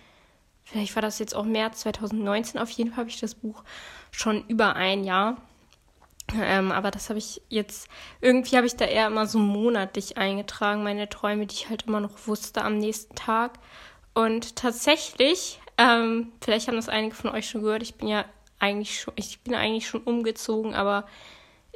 Vielleicht 0.71 0.95
war 0.95 1.03
das 1.03 1.19
jetzt 1.19 1.35
auch 1.35 1.45
März 1.45 1.81
2019. 1.81 2.61
Auf 2.61 2.71
jeden 2.71 2.91
Fall 2.91 2.99
habe 2.99 3.11
ich 3.11 3.21
das 3.21 3.35
Buch 3.35 3.65
schon 4.11 4.45
über 4.49 4.77
ein 4.77 5.03
Jahr. 5.05 5.37
Ähm, 6.35 6.73
aber 6.73 6.91
das 6.91 7.09
habe 7.09 7.19
ich 7.19 7.41
jetzt, 7.49 7.89
irgendwie 8.21 8.57
habe 8.57 8.67
ich 8.67 8.77
da 8.77 8.85
eher 8.85 9.07
immer 9.07 9.27
so 9.27 9.39
monatlich 9.39 10.19
eingetragen, 10.19 10.83
meine 10.83 11.09
Träume, 11.09 11.47
die 11.47 11.55
ich 11.55 11.71
halt 11.71 11.85
immer 11.87 12.01
noch 12.01 12.27
wusste 12.27 12.63
am 12.63 12.77
nächsten 12.77 13.15
Tag. 13.15 13.59
Und 14.13 14.57
tatsächlich, 14.57 15.59
ähm, 15.79 16.33
vielleicht 16.43 16.69
haben 16.69 16.77
das 16.77 16.91
einige 16.91 17.15
von 17.15 17.31
euch 17.31 17.49
schon 17.49 17.63
gehört, 17.63 17.83
ich 17.83 17.95
bin 17.95 18.09
ja 18.09 18.27
eigentlich 18.59 19.01
schon, 19.01 19.15
ich 19.17 19.41
bin 19.41 19.55
eigentlich 19.55 19.87
schon 19.89 20.03
umgezogen, 20.03 20.75
aber 20.75 21.07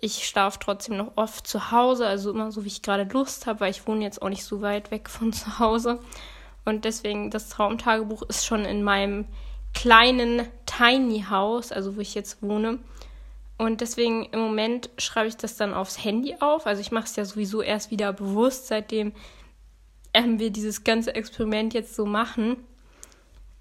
Ich 0.05 0.27
schlafe 0.27 0.59
trotzdem 0.59 0.97
noch 0.97 1.13
oft 1.17 1.47
zu 1.47 1.71
Hause, 1.71 2.07
also 2.07 2.31
immer 2.33 2.51
so, 2.51 2.65
wie 2.65 2.69
ich 2.69 2.83
gerade 2.83 3.05
Lust 3.05 3.47
habe, 3.47 3.61
weil 3.61 3.71
ich 3.71 3.87
wohne 3.87 4.03
jetzt 4.03 4.21
auch 4.21 4.29
nicht 4.29 4.45
so 4.45 4.61
weit 4.61 4.91
weg 4.91 5.09
von 5.09 5.33
zu 5.33 5.61
Hause. 5.61 6.01
Und 6.65 6.85
deswegen, 6.85 7.31
das 7.31 7.49
Traumtagebuch 7.49 8.23
ist 8.23 8.47
schon 8.47 8.65
in 8.65 8.83
meinem 8.83 9.27
kleinen 9.75 10.47
Tiny 10.67 11.25
House, 11.29 11.73
also 11.73 11.97
wo 11.97 12.01
ich 12.01 12.15
jetzt 12.15 12.43
wohne. 12.43 12.79
Und 13.59 13.81
deswegen 13.81 14.27
im 14.27 14.41
Moment 14.41 14.91
schreibe 14.99 15.29
ich 15.29 15.37
das 15.37 15.57
dann 15.57 15.75
aufs 15.75 16.03
Handy 16.03 16.37
auf. 16.41 16.67
Also 16.67 16.81
ich 16.81 16.93
mache 16.93 17.05
es 17.05 17.17
ja 17.17 17.25
sowieso 17.25 17.63
erst 17.63 17.91
wieder 17.91 18.13
bewusst, 18.13 18.67
seitdem 18.67 19.13
ähm, 20.15 20.39
wir 20.39 20.51
dieses 20.51 20.85
ganze 20.85 21.15
Experiment 21.15 21.75
jetzt 21.75 21.95
so 21.95 22.07
machen. 22.07 22.57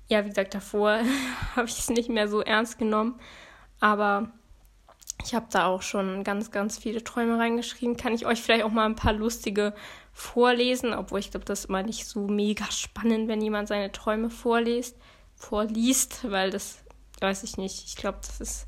Ja, 0.09 0.25
wie 0.25 0.29
gesagt, 0.29 0.53
davor 0.53 0.99
habe 1.55 1.67
ich 1.67 1.77
es 1.77 1.89
nicht 1.89 2.09
mehr 2.09 2.27
so 2.27 2.41
ernst 2.41 2.77
genommen. 2.77 3.19
Aber 3.79 4.31
ich 5.23 5.35
habe 5.35 5.47
da 5.51 5.65
auch 5.65 5.81
schon 5.81 6.23
ganz, 6.23 6.51
ganz 6.51 6.77
viele 6.77 7.03
Träume 7.03 7.37
reingeschrieben. 7.37 7.97
Kann 7.97 8.13
ich 8.13 8.25
euch 8.25 8.41
vielleicht 8.41 8.63
auch 8.63 8.71
mal 8.71 8.85
ein 8.85 8.95
paar 8.95 9.13
lustige 9.13 9.73
vorlesen, 10.13 10.93
obwohl 10.93 11.19
ich 11.19 11.31
glaube, 11.31 11.45
das 11.45 11.61
ist 11.61 11.65
immer 11.69 11.83
nicht 11.83 12.05
so 12.05 12.27
mega 12.27 12.69
spannend, 12.71 13.27
wenn 13.27 13.41
jemand 13.41 13.67
seine 13.67 13.91
Träume 13.91 14.29
vorliest, 14.29 14.97
vorliest, 15.35 16.29
weil 16.29 16.51
das 16.51 16.83
weiß 17.21 17.43
ich 17.43 17.57
nicht. 17.57 17.85
Ich 17.85 17.95
glaube, 17.95 18.19
das 18.21 18.41
ist 18.41 18.67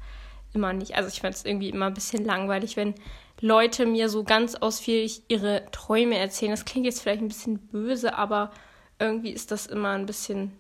immer 0.54 0.74
nicht. 0.74 0.96
Also 0.96 1.10
ich 1.10 1.22
fand 1.22 1.36
es 1.36 1.46
irgendwie 1.46 1.70
immer 1.70 1.88
ein 1.88 1.94
bisschen 1.94 2.24
langweilig, 2.24 2.78
wenn 2.78 2.96
Leute 3.42 3.86
mir 3.86 4.10
so 4.10 4.24
ganz 4.24 4.56
ausführlich 4.56 5.24
ihre 5.28 5.66
Träume 5.72 6.18
erzählen. 6.18 6.52
Das 6.52 6.66
klingt 6.66 6.86
jetzt 6.86 7.02
vielleicht 7.02 7.22
ein 7.22 7.28
bisschen 7.28 7.60
böse, 7.60 8.16
aber 8.16 8.52
irgendwie 9.00 9.32
ist 9.32 9.52
das 9.52 9.66
immer 9.66 9.90
ein 9.90 10.06
bisschen, 10.06 10.58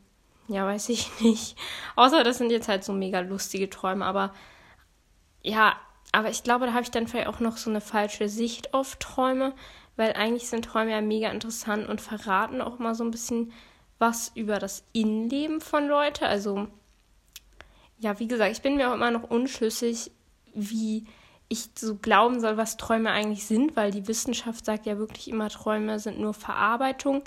ja, 0.47 0.65
weiß 0.65 0.89
ich 0.89 1.07
nicht. 1.21 1.55
Außer 1.95 2.23
das 2.23 2.39
sind 2.39 2.51
jetzt 2.51 2.67
halt 2.67 2.83
so 2.83 2.93
mega 2.93 3.21
lustige 3.21 3.69
Träume, 3.69 4.05
aber 4.05 4.33
ja, 5.41 5.75
aber 6.11 6.29
ich 6.29 6.43
glaube, 6.43 6.65
da 6.65 6.73
habe 6.73 6.83
ich 6.83 6.91
dann 6.91 7.07
vielleicht 7.07 7.27
auch 7.27 7.39
noch 7.39 7.57
so 7.57 7.69
eine 7.69 7.81
falsche 7.81 8.29
Sicht 8.29 8.73
auf 8.73 8.97
Träume, 8.97 9.53
weil 9.95 10.13
eigentlich 10.13 10.49
sind 10.49 10.65
Träume 10.65 10.91
ja 10.91 11.01
mega 11.01 11.29
interessant 11.29 11.87
und 11.87 12.01
verraten 12.01 12.61
auch 12.61 12.79
mal 12.79 12.95
so 12.95 13.03
ein 13.03 13.11
bisschen 13.11 13.51
was 13.99 14.31
über 14.35 14.59
das 14.59 14.83
Innenleben 14.91 15.61
von 15.61 15.87
Leuten. 15.87 16.25
Also, 16.25 16.67
ja, 17.99 18.19
wie 18.19 18.27
gesagt, 18.27 18.51
ich 18.51 18.61
bin 18.61 18.75
mir 18.75 18.89
auch 18.89 18.95
immer 18.95 19.11
noch 19.11 19.29
unschlüssig, 19.29 20.11
wie 20.53 21.05
ich 21.47 21.69
so 21.77 21.95
glauben 21.95 22.39
soll, 22.39 22.57
was 22.57 22.77
Träume 22.77 23.11
eigentlich 23.11 23.45
sind, 23.45 23.75
weil 23.75 23.91
die 23.91 24.07
Wissenschaft 24.07 24.65
sagt 24.65 24.85
ja 24.85 24.97
wirklich 24.97 25.27
immer, 25.27 25.49
Träume 25.49 25.99
sind 25.99 26.19
nur 26.19 26.33
Verarbeitung. 26.33 27.23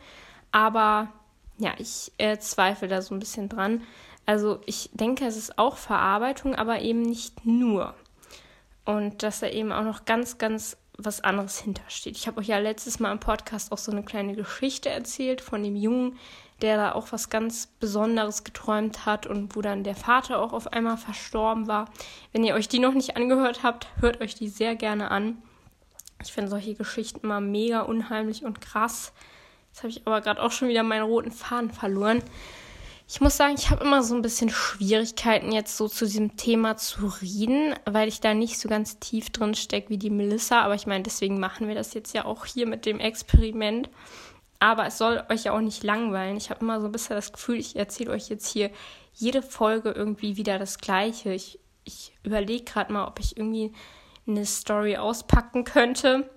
Aber 0.50 1.12
ja, 1.58 1.72
ich 1.78 2.12
äh, 2.18 2.38
zweifle 2.38 2.88
da 2.88 3.02
so 3.02 3.14
ein 3.14 3.20
bisschen 3.20 3.48
dran. 3.48 3.82
Also 4.26 4.60
ich 4.66 4.90
denke, 4.92 5.24
es 5.24 5.36
ist 5.36 5.58
auch 5.58 5.76
Verarbeitung, 5.76 6.54
aber 6.54 6.80
eben 6.80 7.02
nicht 7.02 7.46
nur. 7.46 7.94
Und 8.84 9.22
dass 9.22 9.40
da 9.40 9.48
eben 9.48 9.72
auch 9.72 9.84
noch 9.84 10.04
ganz, 10.04 10.38
ganz 10.38 10.76
was 10.98 11.22
anderes 11.22 11.58
hintersteht. 11.58 12.16
Ich 12.16 12.26
habe 12.26 12.40
euch 12.40 12.48
ja 12.48 12.58
letztes 12.58 12.98
Mal 12.98 13.12
im 13.12 13.20
Podcast 13.20 13.72
auch 13.72 13.78
so 13.78 13.92
eine 13.92 14.02
kleine 14.02 14.34
Geschichte 14.34 14.88
erzählt 14.88 15.40
von 15.40 15.62
dem 15.62 15.76
Jungen, 15.76 16.18
der 16.62 16.76
da 16.76 16.92
auch 16.92 17.12
was 17.12 17.28
ganz 17.28 17.66
Besonderes 17.80 18.44
geträumt 18.44 19.04
hat 19.04 19.26
und 19.26 19.54
wo 19.54 19.60
dann 19.60 19.84
der 19.84 19.94
Vater 19.94 20.40
auch 20.40 20.52
auf 20.52 20.72
einmal 20.72 20.96
verstorben 20.96 21.66
war. 21.66 21.90
Wenn 22.32 22.44
ihr 22.44 22.54
euch 22.54 22.68
die 22.68 22.78
noch 22.78 22.94
nicht 22.94 23.16
angehört 23.16 23.62
habt, 23.62 23.88
hört 24.00 24.20
euch 24.20 24.34
die 24.34 24.48
sehr 24.48 24.74
gerne 24.74 25.10
an. 25.10 25.42
Ich 26.22 26.32
finde 26.32 26.48
solche 26.48 26.74
Geschichten 26.74 27.20
immer 27.22 27.40
mega 27.40 27.82
unheimlich 27.82 28.44
und 28.44 28.60
krass. 28.60 29.12
Jetzt 29.70 29.82
habe 29.82 29.90
ich 29.90 30.06
aber 30.06 30.22
gerade 30.22 30.42
auch 30.42 30.50
schon 30.50 30.68
wieder 30.68 30.82
meinen 30.82 31.04
roten 31.04 31.30
Faden 31.30 31.70
verloren. 31.70 32.22
Ich 33.08 33.20
muss 33.20 33.36
sagen, 33.36 33.54
ich 33.56 33.70
habe 33.70 33.84
immer 33.84 34.02
so 34.02 34.16
ein 34.16 34.22
bisschen 34.22 34.50
Schwierigkeiten, 34.50 35.52
jetzt 35.52 35.76
so 35.76 35.86
zu 35.86 36.06
diesem 36.06 36.36
Thema 36.36 36.76
zu 36.76 37.06
reden, 37.06 37.72
weil 37.84 38.08
ich 38.08 38.20
da 38.20 38.34
nicht 38.34 38.58
so 38.58 38.68
ganz 38.68 38.98
tief 38.98 39.30
drin 39.30 39.54
stecke 39.54 39.90
wie 39.90 39.98
die 39.98 40.10
Melissa. 40.10 40.62
Aber 40.62 40.74
ich 40.74 40.88
meine, 40.88 41.04
deswegen 41.04 41.38
machen 41.38 41.68
wir 41.68 41.76
das 41.76 41.94
jetzt 41.94 42.14
ja 42.14 42.24
auch 42.24 42.46
hier 42.46 42.66
mit 42.66 42.84
dem 42.84 42.98
Experiment. 42.98 43.88
Aber 44.58 44.86
es 44.86 44.98
soll 44.98 45.22
euch 45.28 45.44
ja 45.44 45.52
auch 45.52 45.60
nicht 45.60 45.84
langweilen. 45.84 46.36
Ich 46.36 46.50
habe 46.50 46.60
immer 46.60 46.80
so 46.80 46.86
ein 46.86 46.92
bisschen 46.92 47.14
das 47.14 47.32
Gefühl, 47.32 47.56
ich 47.56 47.76
erzähle 47.76 48.10
euch 48.10 48.28
jetzt 48.28 48.48
hier 48.48 48.70
jede 49.14 49.40
Folge 49.40 49.92
irgendwie 49.92 50.36
wieder 50.36 50.58
das 50.58 50.78
Gleiche. 50.78 51.32
Ich, 51.32 51.60
ich 51.84 52.12
überlege 52.24 52.64
gerade 52.64 52.92
mal, 52.92 53.06
ob 53.06 53.20
ich 53.20 53.36
irgendwie 53.36 53.72
eine 54.26 54.44
Story 54.44 54.96
auspacken 54.96 55.62
könnte. 55.62 56.28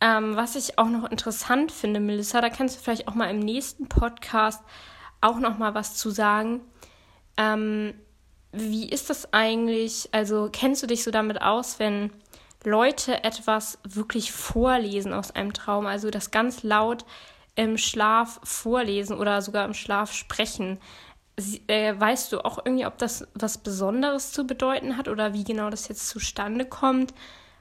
Ähm, 0.00 0.34
was 0.34 0.56
ich 0.56 0.80
auch 0.80 0.88
noch 0.88 1.08
interessant 1.08 1.70
finde, 1.70 2.00
Melissa, 2.00 2.40
da 2.40 2.50
kannst 2.50 2.76
du 2.76 2.82
vielleicht 2.82 3.06
auch 3.06 3.14
mal 3.14 3.30
im 3.30 3.38
nächsten 3.38 3.88
Podcast 3.88 4.64
auch 5.22 5.38
noch 5.38 5.56
mal 5.56 5.74
was 5.74 5.96
zu 5.96 6.10
sagen. 6.10 6.60
Ähm, 7.36 7.94
wie 8.52 8.88
ist 8.88 9.08
das 9.08 9.32
eigentlich? 9.32 10.10
Also 10.12 10.50
kennst 10.52 10.82
du 10.82 10.86
dich 10.86 11.02
so 11.02 11.10
damit 11.10 11.40
aus, 11.40 11.78
wenn 11.78 12.12
Leute 12.64 13.24
etwas 13.24 13.78
wirklich 13.82 14.30
vorlesen 14.30 15.12
aus 15.14 15.30
einem 15.30 15.52
Traum, 15.52 15.86
also 15.86 16.10
das 16.10 16.30
ganz 16.30 16.62
laut 16.62 17.04
im 17.54 17.78
Schlaf 17.78 18.40
vorlesen 18.44 19.18
oder 19.18 19.42
sogar 19.42 19.64
im 19.64 19.74
Schlaf 19.74 20.12
sprechen? 20.12 20.78
Sie, 21.38 21.62
äh, 21.66 21.98
weißt 21.98 22.30
du 22.32 22.44
auch 22.44 22.58
irgendwie, 22.58 22.86
ob 22.86 22.98
das 22.98 23.26
was 23.34 23.56
Besonderes 23.56 24.32
zu 24.32 24.46
bedeuten 24.46 24.98
hat 24.98 25.08
oder 25.08 25.32
wie 25.32 25.44
genau 25.44 25.70
das 25.70 25.88
jetzt 25.88 26.08
zustande 26.08 26.66
kommt? 26.66 27.14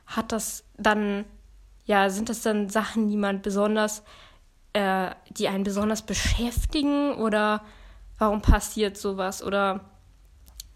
Hat 0.05 0.33
das 0.33 0.65
dann, 0.77 1.23
ja, 1.85 2.09
sind 2.09 2.27
das 2.27 2.41
dann 2.41 2.69
Sachen, 2.69 3.07
die 3.07 3.15
man 3.15 3.41
besonders 3.41 4.03
äh, 4.73 5.11
die 5.29 5.47
einen 5.47 5.63
besonders 5.63 6.01
beschäftigen 6.01 7.15
oder 7.15 7.63
warum 8.17 8.41
passiert 8.41 8.97
sowas 8.97 9.43
oder 9.43 9.81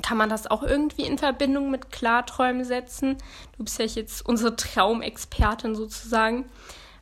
kann 0.02 0.18
man 0.18 0.30
das 0.30 0.48
auch 0.48 0.62
irgendwie 0.62 1.04
in 1.04 1.18
Verbindung 1.18 1.72
mit 1.72 1.92
Klarträumen 1.92 2.64
setzen? 2.64 3.18
Du 3.58 3.64
bist 3.64 3.80
ja 3.80 3.86
jetzt 3.86 4.26
unsere 4.26 4.56
Traumexpertin 4.56 5.76
sozusagen, 5.76 6.46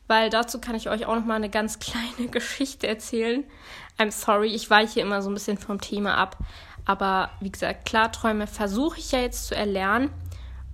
weil 0.06 0.30
dazu 0.30 0.60
kann 0.60 0.76
ich 0.76 0.88
euch 0.88 1.06
auch 1.06 1.16
noch 1.16 1.24
mal 1.24 1.34
eine 1.34 1.50
ganz 1.50 1.78
kleine 1.80 2.30
Geschichte 2.30 2.86
erzählen. 2.86 3.44
I'm 3.98 4.10
sorry, 4.10 4.48
ich 4.48 4.70
weiche 4.70 5.00
immer 5.00 5.22
so 5.22 5.30
ein 5.30 5.34
bisschen 5.34 5.58
vom 5.58 5.80
Thema 5.80 6.16
ab, 6.16 6.38
aber 6.84 7.30
wie 7.40 7.50
gesagt, 7.50 7.86
Klarträume 7.86 8.46
versuche 8.46 8.98
ich 8.98 9.12
ja 9.12 9.20
jetzt 9.20 9.46
zu 9.46 9.56
erlernen 9.56 10.10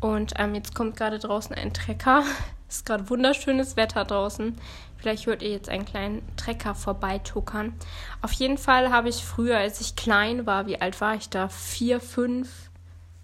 und 0.01 0.35
ähm, 0.39 0.55
jetzt 0.55 0.75
kommt 0.75 0.97
gerade 0.97 1.19
draußen 1.19 1.55
ein 1.55 1.73
Trecker. 1.73 2.25
Es 2.71 2.77
ist 2.77 2.87
gerade 2.87 3.11
wunderschönes 3.11 3.77
Wetter 3.77 4.05
draußen. 4.05 4.57
Vielleicht 4.97 5.27
hört 5.27 5.43
ihr 5.43 5.51
jetzt 5.51 5.69
einen 5.69 5.85
kleinen 5.85 6.23
Trecker 6.37 6.77
vorbeituckern. 6.77 7.75
Auf 8.23 8.31
jeden 8.33 8.59
Fall 8.59 8.93
habe 8.93 9.09
ich 9.09 9.25
früher, 9.25 9.59
als 9.59 9.81
ich 9.81 9.97
klein 9.97 10.47
war, 10.47 10.69
wie 10.69 10.81
alt 10.81 11.01
war 11.01 11.17
ich 11.17 11.29
da? 11.29 11.49
Vier, 11.49 11.99
fünf, 11.99 12.49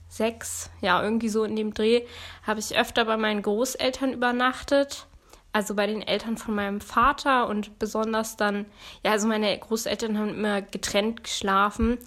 sechs, 0.08 0.68
ja, 0.80 1.00
irgendwie 1.00 1.28
so 1.28 1.44
in 1.44 1.54
dem 1.54 1.74
Dreh, 1.74 2.02
habe 2.44 2.58
ich 2.58 2.76
öfter 2.76 3.04
bei 3.04 3.16
meinen 3.16 3.42
Großeltern 3.42 4.14
übernachtet. 4.14 5.06
Also 5.52 5.76
bei 5.76 5.86
den 5.86 6.02
Eltern 6.02 6.36
von 6.38 6.56
meinem 6.56 6.80
Vater 6.80 7.46
und 7.46 7.78
besonders 7.78 8.36
dann, 8.36 8.66
ja, 9.04 9.12
also 9.12 9.28
meine 9.28 9.56
Großeltern 9.56 10.18
haben 10.18 10.30
immer 10.30 10.60
getrennt 10.60 11.22
geschlafen 11.22 11.98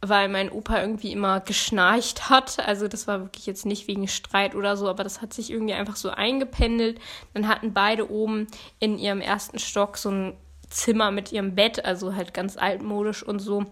weil 0.00 0.28
mein 0.28 0.50
Opa 0.50 0.80
irgendwie 0.80 1.12
immer 1.12 1.40
geschnarcht 1.40 2.28
hat. 2.28 2.58
Also 2.60 2.88
das 2.88 3.06
war 3.06 3.20
wirklich 3.20 3.46
jetzt 3.46 3.66
nicht 3.66 3.88
wegen 3.88 4.08
Streit 4.08 4.54
oder 4.54 4.76
so, 4.76 4.88
aber 4.88 5.04
das 5.04 5.22
hat 5.22 5.32
sich 5.32 5.50
irgendwie 5.50 5.74
einfach 5.74 5.96
so 5.96 6.10
eingependelt. 6.10 7.00
Dann 7.34 7.48
hatten 7.48 7.72
beide 7.72 8.10
oben 8.10 8.46
in 8.78 8.98
ihrem 8.98 9.20
ersten 9.20 9.58
Stock 9.58 9.96
so 9.96 10.10
ein 10.10 10.36
Zimmer 10.68 11.10
mit 11.10 11.32
ihrem 11.32 11.54
Bett, 11.54 11.84
also 11.84 12.14
halt 12.14 12.34
ganz 12.34 12.56
altmodisch 12.56 13.22
und 13.22 13.38
so. 13.38 13.64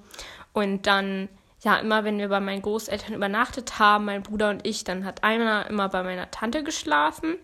Und 0.52 0.86
dann, 0.86 1.28
ja, 1.62 1.76
immer 1.76 2.04
wenn 2.04 2.18
wir 2.18 2.28
bei 2.28 2.40
meinen 2.40 2.62
Großeltern 2.62 3.14
übernachtet 3.14 3.78
haben, 3.78 4.06
mein 4.06 4.22
Bruder 4.22 4.50
und 4.50 4.66
ich, 4.66 4.84
dann 4.84 5.04
hat 5.04 5.24
einer 5.24 5.68
immer 5.68 5.88
bei 5.88 6.02
meiner 6.02 6.30
Tante 6.30 6.62
geschlafen. 6.62 7.36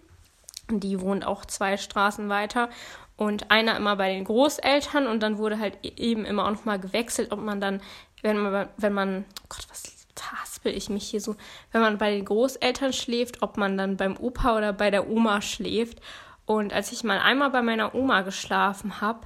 Die 0.70 1.00
wohnt 1.00 1.26
auch 1.26 1.44
zwei 1.44 1.76
Straßen 1.76 2.28
weiter 2.28 2.70
und 3.20 3.50
einer 3.50 3.76
immer 3.76 3.96
bei 3.96 4.14
den 4.14 4.24
Großeltern 4.24 5.06
und 5.06 5.22
dann 5.22 5.36
wurde 5.36 5.58
halt 5.58 5.78
e-, 5.82 5.92
eben 5.96 6.24
immer 6.24 6.46
auch 6.46 6.52
noch 6.52 6.64
mal 6.64 6.78
gewechselt, 6.78 7.32
ob 7.32 7.40
man 7.40 7.60
dann 7.60 7.82
wenn 8.22 8.38
man, 8.38 8.68
wenn 8.76 8.92
man, 8.92 9.24
oh 9.42 9.46
Gott, 9.48 9.66
was 9.68 9.82
haspel 10.20 10.76
ich 10.76 10.90
mich 10.90 11.08
hier 11.08 11.20
so, 11.20 11.36
wenn 11.72 11.80
man 11.80 11.96
bei 11.96 12.10
den 12.10 12.24
Großeltern 12.24 12.92
schläft, 12.92 13.42
ob 13.42 13.56
man 13.56 13.78
dann 13.78 13.96
beim 13.96 14.16
Opa 14.18 14.56
oder 14.56 14.72
bei 14.72 14.90
der 14.90 15.08
Oma 15.08 15.40
schläft. 15.40 16.00
Und 16.44 16.74
als 16.74 16.92
ich 16.92 17.04
mal 17.04 17.18
einmal 17.18 17.50
bei 17.50 17.62
meiner 17.62 17.94
Oma 17.94 18.20
geschlafen 18.22 19.00
habe, 19.00 19.20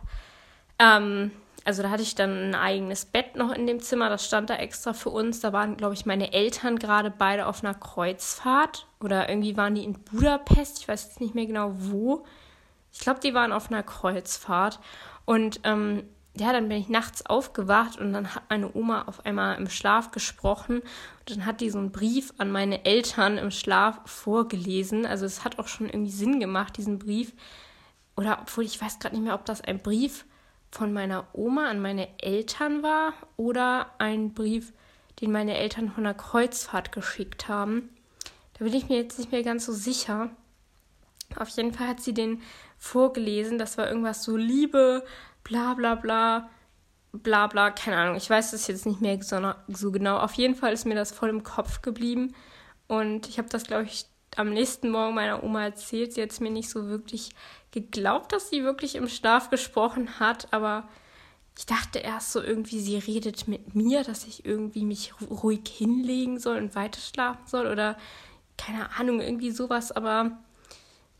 ähm, 0.78 1.32
also 1.64 1.82
da 1.82 1.90
hatte 1.90 2.02
ich 2.02 2.14
dann 2.14 2.50
ein 2.50 2.54
eigenes 2.54 3.06
Bett 3.06 3.36
noch 3.36 3.50
in 3.50 3.66
dem 3.66 3.80
Zimmer, 3.80 4.08
das 4.08 4.24
stand 4.26 4.50
da 4.50 4.56
extra 4.56 4.92
für 4.92 5.10
uns. 5.10 5.40
Da 5.40 5.52
waren, 5.52 5.76
glaube 5.76 5.94
ich, 5.94 6.06
meine 6.06 6.32
Eltern 6.32 6.78
gerade 6.78 7.10
beide 7.10 7.46
auf 7.46 7.64
einer 7.64 7.74
Kreuzfahrt 7.74 8.86
oder 9.00 9.28
irgendwie 9.28 9.56
waren 9.56 9.74
die 9.74 9.84
in 9.84 9.94
Budapest, 9.94 10.78
ich 10.80 10.88
weiß 10.88 11.04
jetzt 11.06 11.20
nicht 11.20 11.34
mehr 11.34 11.46
genau 11.46 11.72
wo. 11.76 12.24
Ich 12.94 13.00
glaube, 13.00 13.20
die 13.20 13.34
waren 13.34 13.52
auf 13.52 13.70
einer 13.70 13.82
Kreuzfahrt. 13.82 14.78
Und 15.26 15.60
ähm, 15.64 16.04
ja, 16.36 16.52
dann 16.52 16.68
bin 16.68 16.78
ich 16.78 16.88
nachts 16.88 17.26
aufgewacht 17.26 17.98
und 17.98 18.12
dann 18.12 18.34
hat 18.34 18.44
meine 18.50 18.74
Oma 18.74 19.02
auf 19.02 19.24
einmal 19.24 19.56
im 19.56 19.68
Schlaf 19.68 20.10
gesprochen 20.10 20.80
und 20.80 21.30
dann 21.30 21.46
hat 21.46 21.60
die 21.60 21.70
so 21.70 21.78
einen 21.78 21.92
Brief 21.92 22.32
an 22.38 22.50
meine 22.50 22.84
Eltern 22.84 23.38
im 23.38 23.50
Schlaf 23.50 24.00
vorgelesen. 24.04 25.06
Also 25.06 25.26
es 25.26 25.44
hat 25.44 25.58
auch 25.58 25.68
schon 25.68 25.88
irgendwie 25.88 26.10
Sinn 26.10 26.40
gemacht, 26.40 26.76
diesen 26.76 26.98
Brief. 26.98 27.32
Oder 28.16 28.38
obwohl 28.42 28.64
ich 28.64 28.80
weiß 28.80 28.98
gerade 28.98 29.14
nicht 29.14 29.24
mehr, 29.24 29.34
ob 29.34 29.44
das 29.44 29.60
ein 29.60 29.80
Brief 29.80 30.24
von 30.72 30.92
meiner 30.92 31.26
Oma 31.32 31.68
an 31.68 31.80
meine 31.80 32.08
Eltern 32.20 32.82
war 32.82 33.12
oder 33.36 33.90
ein 33.98 34.34
Brief, 34.34 34.72
den 35.20 35.30
meine 35.30 35.56
Eltern 35.56 35.90
von 35.90 36.02
der 36.02 36.14
Kreuzfahrt 36.14 36.90
geschickt 36.90 37.48
haben. 37.48 37.90
Da 38.54 38.64
bin 38.64 38.74
ich 38.74 38.88
mir 38.88 38.96
jetzt 38.96 39.18
nicht 39.18 39.30
mehr 39.30 39.44
ganz 39.44 39.66
so 39.66 39.72
sicher. 39.72 40.30
Auf 41.36 41.48
jeden 41.50 41.72
Fall 41.72 41.88
hat 41.88 42.00
sie 42.00 42.14
den 42.14 42.42
vorgelesen. 42.84 43.58
Das 43.58 43.78
war 43.78 43.88
irgendwas 43.88 44.22
so 44.22 44.36
Liebe, 44.36 45.04
bla 45.42 45.74
bla 45.74 45.94
bla, 45.94 46.50
bla 47.12 47.46
bla, 47.46 47.70
keine 47.70 47.96
Ahnung. 47.96 48.16
Ich 48.16 48.28
weiß 48.28 48.52
das 48.52 48.66
jetzt 48.66 48.86
nicht 48.86 49.00
mehr 49.00 49.18
so, 49.68 49.90
genau. 49.90 50.18
Auf 50.18 50.34
jeden 50.34 50.54
Fall 50.54 50.72
ist 50.72 50.84
mir 50.84 50.94
das 50.94 51.12
voll 51.12 51.30
im 51.30 51.42
Kopf 51.42 51.82
geblieben. 51.82 52.34
Und 52.86 53.28
ich 53.28 53.38
habe 53.38 53.48
das, 53.48 53.64
glaube 53.64 53.84
ich, 53.84 54.06
am 54.36 54.50
nächsten 54.50 54.90
Morgen 54.90 55.14
meiner 55.14 55.42
Oma 55.42 55.64
erzählt. 55.64 56.12
Sie 56.12 56.22
hat 56.22 56.30
es 56.30 56.40
mir 56.40 56.50
nicht 56.50 56.68
so 56.68 56.88
wirklich 56.88 57.30
geglaubt, 57.70 58.32
dass 58.32 58.50
sie 58.50 58.64
wirklich 58.64 58.96
im 58.96 59.08
Schlaf 59.08 59.50
gesprochen 59.50 60.20
hat, 60.20 60.52
aber 60.52 60.88
ich 61.56 61.66
dachte 61.66 62.00
erst 62.00 62.32
so 62.32 62.42
irgendwie, 62.42 62.80
sie 62.80 62.98
redet 62.98 63.46
mit 63.48 63.74
mir, 63.74 64.02
dass 64.02 64.26
ich 64.26 64.44
irgendwie 64.44 64.84
mich 64.84 65.12
ruhig 65.30 65.62
hinlegen 65.66 66.38
soll 66.38 66.58
und 66.58 66.74
weiter 66.74 67.00
schlafen 67.00 67.46
soll 67.46 67.66
oder 67.66 67.96
keine 68.56 68.90
Ahnung, 68.98 69.20
irgendwie 69.20 69.50
sowas, 69.50 69.92
aber 69.92 70.38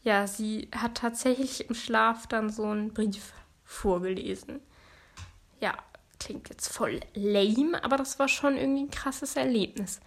ja, 0.05 0.27
sie 0.27 0.69
hat 0.77 0.97
tatsächlich 0.97 1.69
im 1.69 1.75
Schlaf 1.75 2.27
dann 2.27 2.51
so 2.51 2.65
einen 2.65 2.93
Brief 2.93 3.33
vorgelesen. 3.65 4.61
Ja, 5.61 5.75
klingt 6.21 6.51
jetzt 6.51 6.69
voll 6.69 7.01
lame, 7.15 7.83
aber 7.83 7.97
das 7.97 8.19
war 8.19 8.29
schon 8.29 8.57
irgendwie 8.57 8.83
ein 8.83 8.91
krasses 8.91 9.35
Erlebnis. 9.35 10.01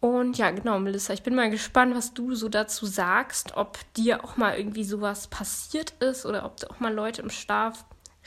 Und 0.00 0.36
ja, 0.38 0.50
genau, 0.50 0.78
Melissa, 0.78 1.12
ich 1.14 1.22
bin 1.22 1.36
mal 1.36 1.50
gespannt, 1.50 1.94
was 1.94 2.14
du 2.14 2.34
so 2.34 2.48
dazu 2.48 2.84
sagst, 2.84 3.56
ob 3.56 3.78
dir 3.94 4.24
auch 4.24 4.36
mal 4.36 4.58
irgendwie 4.58 4.84
sowas 4.84 5.28
passiert 5.28 5.92
ist 6.00 6.26
oder 6.26 6.44
ob 6.44 6.58
du 6.58 6.68
auch 6.68 6.80
mal 6.80 6.92
Leute 6.92 7.22
im 7.22 7.30
Schlaf 7.30 7.84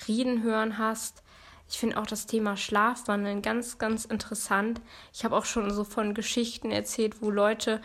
reden 0.08 0.44
hören 0.44 0.78
hast. 0.78 1.24
Ich 1.70 1.78
finde 1.78 1.98
auch 1.98 2.08
das 2.08 2.26
Thema 2.26 2.58
Schlafwandeln 2.58 3.42
ganz, 3.42 3.78
ganz 3.78 4.06
interessant. 4.06 4.82
Ich 5.14 5.24
habe 5.24 5.36
auch 5.36 5.46
schon 5.46 5.72
so 5.72 5.84
von 5.84 6.14
Geschichten 6.14 6.72
erzählt, 6.72 7.22
wo 7.22 7.30
Leute 7.30 7.82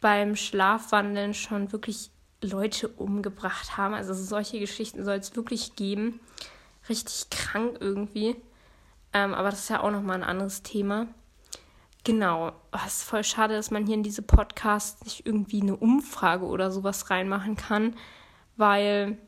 beim 0.00 0.36
Schlafwandeln 0.36 1.34
schon 1.34 1.72
wirklich 1.72 2.10
Leute 2.46 2.88
umgebracht 2.88 3.76
haben. 3.76 3.94
Also 3.94 4.14
solche 4.14 4.58
Geschichten 4.58 5.04
soll 5.04 5.16
es 5.16 5.36
wirklich 5.36 5.76
geben. 5.76 6.20
Richtig 6.88 7.30
krank 7.30 7.78
irgendwie. 7.80 8.36
Ähm, 9.12 9.34
aber 9.34 9.50
das 9.50 9.60
ist 9.60 9.70
ja 9.70 9.82
auch 9.82 9.90
nochmal 9.90 10.16
ein 10.16 10.28
anderes 10.28 10.62
Thema. 10.62 11.06
Genau. 12.04 12.52
Oh, 12.72 12.78
es 12.86 12.98
ist 12.98 13.02
voll 13.02 13.24
schade, 13.24 13.54
dass 13.54 13.70
man 13.70 13.84
hier 13.84 13.96
in 13.96 14.02
diese 14.02 14.22
Podcasts 14.22 15.02
nicht 15.04 15.26
irgendwie 15.26 15.60
eine 15.60 15.76
Umfrage 15.76 16.44
oder 16.44 16.70
sowas 16.70 17.10
reinmachen 17.10 17.56
kann, 17.56 17.96
weil 18.56 19.18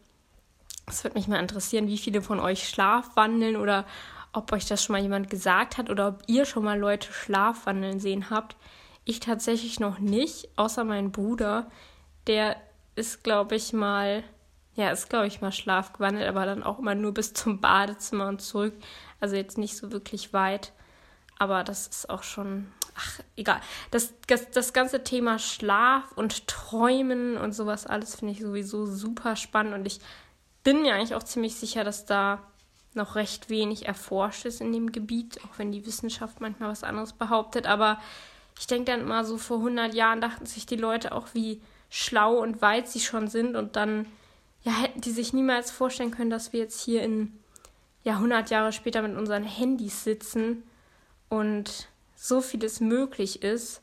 es 0.87 1.03
würde 1.03 1.19
mich 1.19 1.27
mal 1.27 1.41
interessieren, 1.41 1.89
wie 1.89 1.99
viele 1.99 2.23
von 2.23 2.39
euch 2.39 2.69
Schlafwandeln 2.69 3.57
oder 3.57 3.85
ob 4.33 4.53
euch 4.53 4.67
das 4.67 4.85
schon 4.85 4.93
mal 4.93 5.03
jemand 5.03 5.31
gesagt 5.31 5.77
hat 5.77 5.91
oder 5.91 6.09
ob 6.09 6.23
ihr 6.27 6.45
schon 6.45 6.65
mal 6.65 6.79
Leute 6.79 7.13
Schlafwandeln 7.13 7.99
sehen 7.99 8.31
habt. 8.31 8.57
Ich 9.05 9.21
tatsächlich 9.21 9.81
noch 9.81 9.99
nicht, 9.99 10.49
außer 10.57 10.85
mein 10.85 11.13
Bruder. 11.13 11.71
Der 12.27 12.57
ist, 12.99 13.25
glaube 13.25 13.57
ich, 13.57 13.73
mal, 13.73 14.25
ja, 14.75 14.91
ist, 14.91 15.09
glaube 15.09 15.27
ich, 15.27 15.41
mal 15.41 15.53
schlafgewandelt, 15.53 16.29
aber 16.29 16.47
dann 16.47 16.63
auch 16.63 16.79
immer 16.79 16.95
nur 16.95 17.15
bis 17.15 17.33
zum 17.33 17.61
Badezimmer 17.61 18.29
und 18.29 18.43
zurück. 18.43 18.75
Also 19.21 19.37
jetzt 19.37 19.59
nicht 19.59 19.77
so 19.77 19.93
wirklich 19.93 20.33
weit. 20.33 20.73
Aber 21.39 21.65
das 21.65 21.87
ist 21.87 22.11
auch 22.11 22.23
schon, 22.23 22.67
ach, 22.97 23.21
egal. 23.37 23.61
Das, 23.91 24.13
das, 24.27 24.51
das 24.51 24.73
ganze 24.73 25.05
Thema 25.05 25.39
Schlaf 25.39 26.13
und 26.17 26.49
Träumen 26.49 27.37
und 27.37 27.53
sowas 27.53 27.87
alles 27.87 28.17
finde 28.17 28.35
ich 28.35 28.41
sowieso 28.41 28.87
super 28.87 29.37
spannend 29.37 29.75
und 29.75 29.87
ich 29.87 30.01
bin 30.65 30.83
mir 30.83 30.95
eigentlich 30.95 31.15
auch 31.15 31.23
ziemlich 31.23 31.55
sicher, 31.55 31.85
dass 31.85 32.05
da 32.05 32.43
noch 32.95 33.15
recht 33.15 33.49
wenig 33.49 33.87
erforscht 33.87 34.45
ist 34.45 34.61
in 34.61 34.73
dem 34.73 34.93
Gebiet, 34.93 35.41
auch 35.45 35.59
wenn 35.59 35.73
die 35.73 35.87
Wissenschaft 35.87 36.41
manchmal 36.41 36.71
was 36.71 36.83
anderes 36.85 37.13
behauptet. 37.13 37.67
Aber 37.67 38.01
ich 38.59 38.67
denke 38.67 38.91
dann 38.91 39.01
immer 39.01 39.25
so, 39.25 39.39
vor 39.39 39.59
100 39.59 39.95
Jahren 39.95 40.21
dachten 40.21 40.47
sich 40.47 40.67
die 40.67 40.77
Leute 40.77 41.13
auch, 41.13 41.29
wie 41.33 41.63
schlau 41.91 42.39
und 42.39 42.63
weit 42.63 42.89
sie 42.89 43.01
schon 43.01 43.29
sind. 43.29 43.57
Und 43.57 43.77
dann 43.77 44.07
ja, 44.63 44.73
hätten 44.73 45.01
die 45.01 45.11
sich 45.11 45.33
niemals 45.33 45.71
vorstellen 45.71 46.11
können, 46.11 46.31
dass 46.31 46.53
wir 46.53 46.61
jetzt 46.61 46.81
hier 46.81 47.03
in 47.03 47.33
ja, 48.05 48.15
100 48.15 48.51
Jahre 48.51 48.73
später 48.73 49.03
mit 49.03 49.17
unseren 49.17 49.45
Handys 49.45 50.05
sitzen 50.05 50.63
und 51.29 51.89
so 52.17 52.41
vieles 52.41 52.81
möglich 52.81 53.43
ist. 53.43 53.83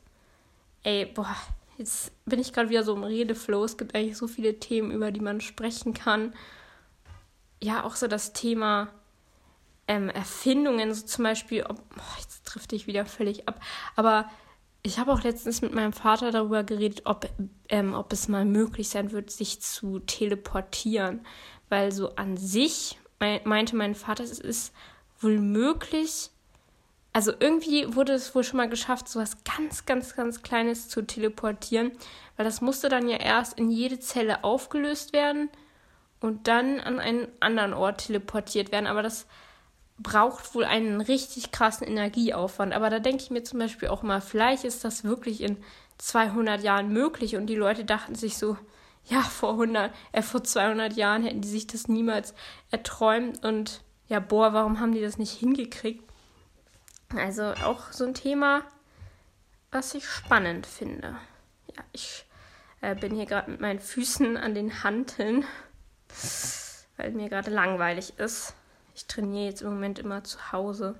Ey, 0.82 1.06
boah, 1.06 1.36
jetzt 1.78 2.12
bin 2.24 2.40
ich 2.40 2.52
gerade 2.52 2.68
wieder 2.68 2.84
so 2.84 2.94
im 2.94 3.04
Redeflow. 3.04 3.64
Es 3.64 3.76
gibt 3.76 3.94
eigentlich 3.94 4.16
so 4.16 4.28
viele 4.28 4.58
Themen, 4.58 4.90
über 4.90 5.10
die 5.10 5.20
man 5.20 5.40
sprechen 5.40 5.94
kann 5.94 6.32
ja 7.62 7.84
auch 7.84 7.96
so 7.96 8.06
das 8.06 8.32
Thema 8.32 8.88
ähm, 9.88 10.08
Erfindungen, 10.10 10.92
so 10.94 11.06
zum 11.06 11.24
Beispiel, 11.24 11.64
oh, 11.68 11.74
jetzt 12.18 12.46
trifft 12.46 12.72
ich 12.72 12.86
wieder 12.86 13.06
völlig 13.06 13.48
ab, 13.48 13.60
aber 13.94 14.28
ich 14.86 14.98
habe 14.98 15.12
auch 15.12 15.22
letztens 15.22 15.62
mit 15.62 15.74
meinem 15.74 15.92
Vater 15.92 16.30
darüber 16.30 16.62
geredet, 16.62 17.02
ob, 17.04 17.28
ähm, 17.68 17.92
ob 17.92 18.12
es 18.12 18.28
mal 18.28 18.44
möglich 18.44 18.88
sein 18.88 19.10
wird, 19.10 19.30
sich 19.30 19.60
zu 19.60 19.98
teleportieren. 19.98 21.26
Weil 21.68 21.90
so 21.90 22.14
an 22.14 22.36
sich 22.36 22.98
mein, 23.18 23.40
meinte 23.44 23.74
mein 23.74 23.96
Vater, 23.96 24.22
es 24.22 24.38
ist 24.38 24.72
wohl 25.20 25.40
möglich, 25.40 26.30
also 27.12 27.32
irgendwie 27.40 27.96
wurde 27.96 28.12
es 28.12 28.34
wohl 28.34 28.44
schon 28.44 28.58
mal 28.58 28.68
geschafft, 28.68 29.08
so 29.08 29.18
was 29.18 29.42
ganz, 29.42 29.86
ganz, 29.86 30.14
ganz 30.14 30.42
Kleines 30.42 30.88
zu 30.88 31.02
teleportieren, 31.02 31.92
weil 32.36 32.44
das 32.44 32.60
musste 32.60 32.88
dann 32.90 33.08
ja 33.08 33.16
erst 33.16 33.58
in 33.58 33.70
jede 33.70 33.98
Zelle 33.98 34.44
aufgelöst 34.44 35.14
werden 35.14 35.48
und 36.20 36.46
dann 36.46 36.78
an 36.78 37.00
einen 37.00 37.28
anderen 37.40 37.72
Ort 37.72 38.06
teleportiert 38.06 38.70
werden. 38.70 38.86
Aber 38.86 39.02
das 39.02 39.26
braucht 39.98 40.54
wohl 40.54 40.64
einen 40.64 41.00
richtig 41.00 41.52
krassen 41.52 41.86
Energieaufwand. 41.86 42.74
Aber 42.74 42.90
da 42.90 42.98
denke 42.98 43.22
ich 43.22 43.30
mir 43.30 43.42
zum 43.42 43.58
Beispiel 43.58 43.88
auch 43.88 44.02
mal, 44.02 44.20
vielleicht 44.20 44.64
ist 44.64 44.84
das 44.84 45.04
wirklich 45.04 45.40
in 45.40 45.56
200 45.98 46.62
Jahren 46.62 46.92
möglich 46.92 47.36
und 47.36 47.46
die 47.46 47.54
Leute 47.54 47.84
dachten 47.84 48.14
sich 48.14 48.36
so, 48.36 48.56
ja, 49.04 49.22
vor 49.22 49.52
100, 49.52 49.94
äh, 50.12 50.22
vor 50.22 50.42
200 50.42 50.94
Jahren 50.94 51.22
hätten 51.22 51.40
die 51.40 51.48
sich 51.48 51.66
das 51.66 51.88
niemals 51.88 52.34
erträumt 52.70 53.44
und 53.44 53.82
ja, 54.08 54.20
boah, 54.20 54.52
warum 54.52 54.80
haben 54.80 54.92
die 54.92 55.00
das 55.00 55.18
nicht 55.18 55.32
hingekriegt? 55.32 56.04
Also 57.16 57.54
auch 57.64 57.92
so 57.92 58.04
ein 58.04 58.14
Thema, 58.14 58.62
was 59.70 59.94
ich 59.94 60.08
spannend 60.08 60.66
finde. 60.66 61.16
Ja, 61.74 61.82
ich 61.92 62.24
äh, 62.80 62.94
bin 62.94 63.14
hier 63.14 63.26
gerade 63.26 63.50
mit 63.50 63.60
meinen 63.60 63.80
Füßen 63.80 64.36
an 64.36 64.54
den 64.54 64.82
Hanteln 64.82 65.44
weil 66.96 67.12
mir 67.12 67.28
gerade 67.28 67.50
langweilig 67.50 68.18
ist. 68.18 68.54
Ich 68.96 69.06
trainiere 69.06 69.44
jetzt 69.44 69.60
im 69.60 69.68
Moment 69.68 69.98
immer 69.98 70.24
zu 70.24 70.52
Hause, 70.52 70.94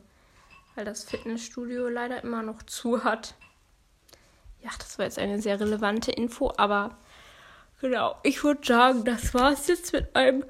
weil 0.74 0.84
das 0.84 1.04
Fitnessstudio 1.04 1.88
leider 1.88 2.22
immer 2.22 2.42
noch 2.42 2.62
zu 2.62 3.04
hat. 3.04 3.34
Ja, 4.62 4.68
das 4.78 4.98
war 4.98 5.06
jetzt 5.06 5.18
eine 5.18 5.40
sehr 5.40 5.58
relevante 5.58 6.12
Info, 6.12 6.52
aber 6.58 6.98
genau, 7.80 8.16
ich 8.22 8.44
würde 8.44 8.66
sagen, 8.66 9.06
das 9.06 9.32
war 9.32 9.52
es 9.52 9.66
jetzt 9.66 9.94
mit 9.94 10.14
einem 10.14 10.44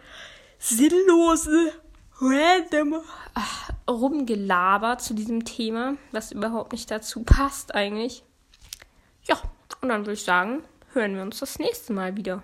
sinnlosen, 0.58 1.70
random 2.20 3.00
ach, 3.34 3.70
Rumgelaber 3.88 4.98
zu 4.98 5.14
diesem 5.14 5.44
Thema, 5.44 5.96
was 6.10 6.32
überhaupt 6.32 6.72
nicht 6.72 6.90
dazu 6.90 7.22
passt 7.22 7.76
eigentlich. 7.76 8.24
Ja, 9.22 9.40
und 9.82 9.90
dann 9.90 10.00
würde 10.00 10.14
ich 10.14 10.24
sagen, 10.24 10.64
hören 10.94 11.14
wir 11.14 11.22
uns 11.22 11.38
das 11.38 11.60
nächste 11.60 11.92
Mal 11.92 12.16
wieder. 12.16 12.42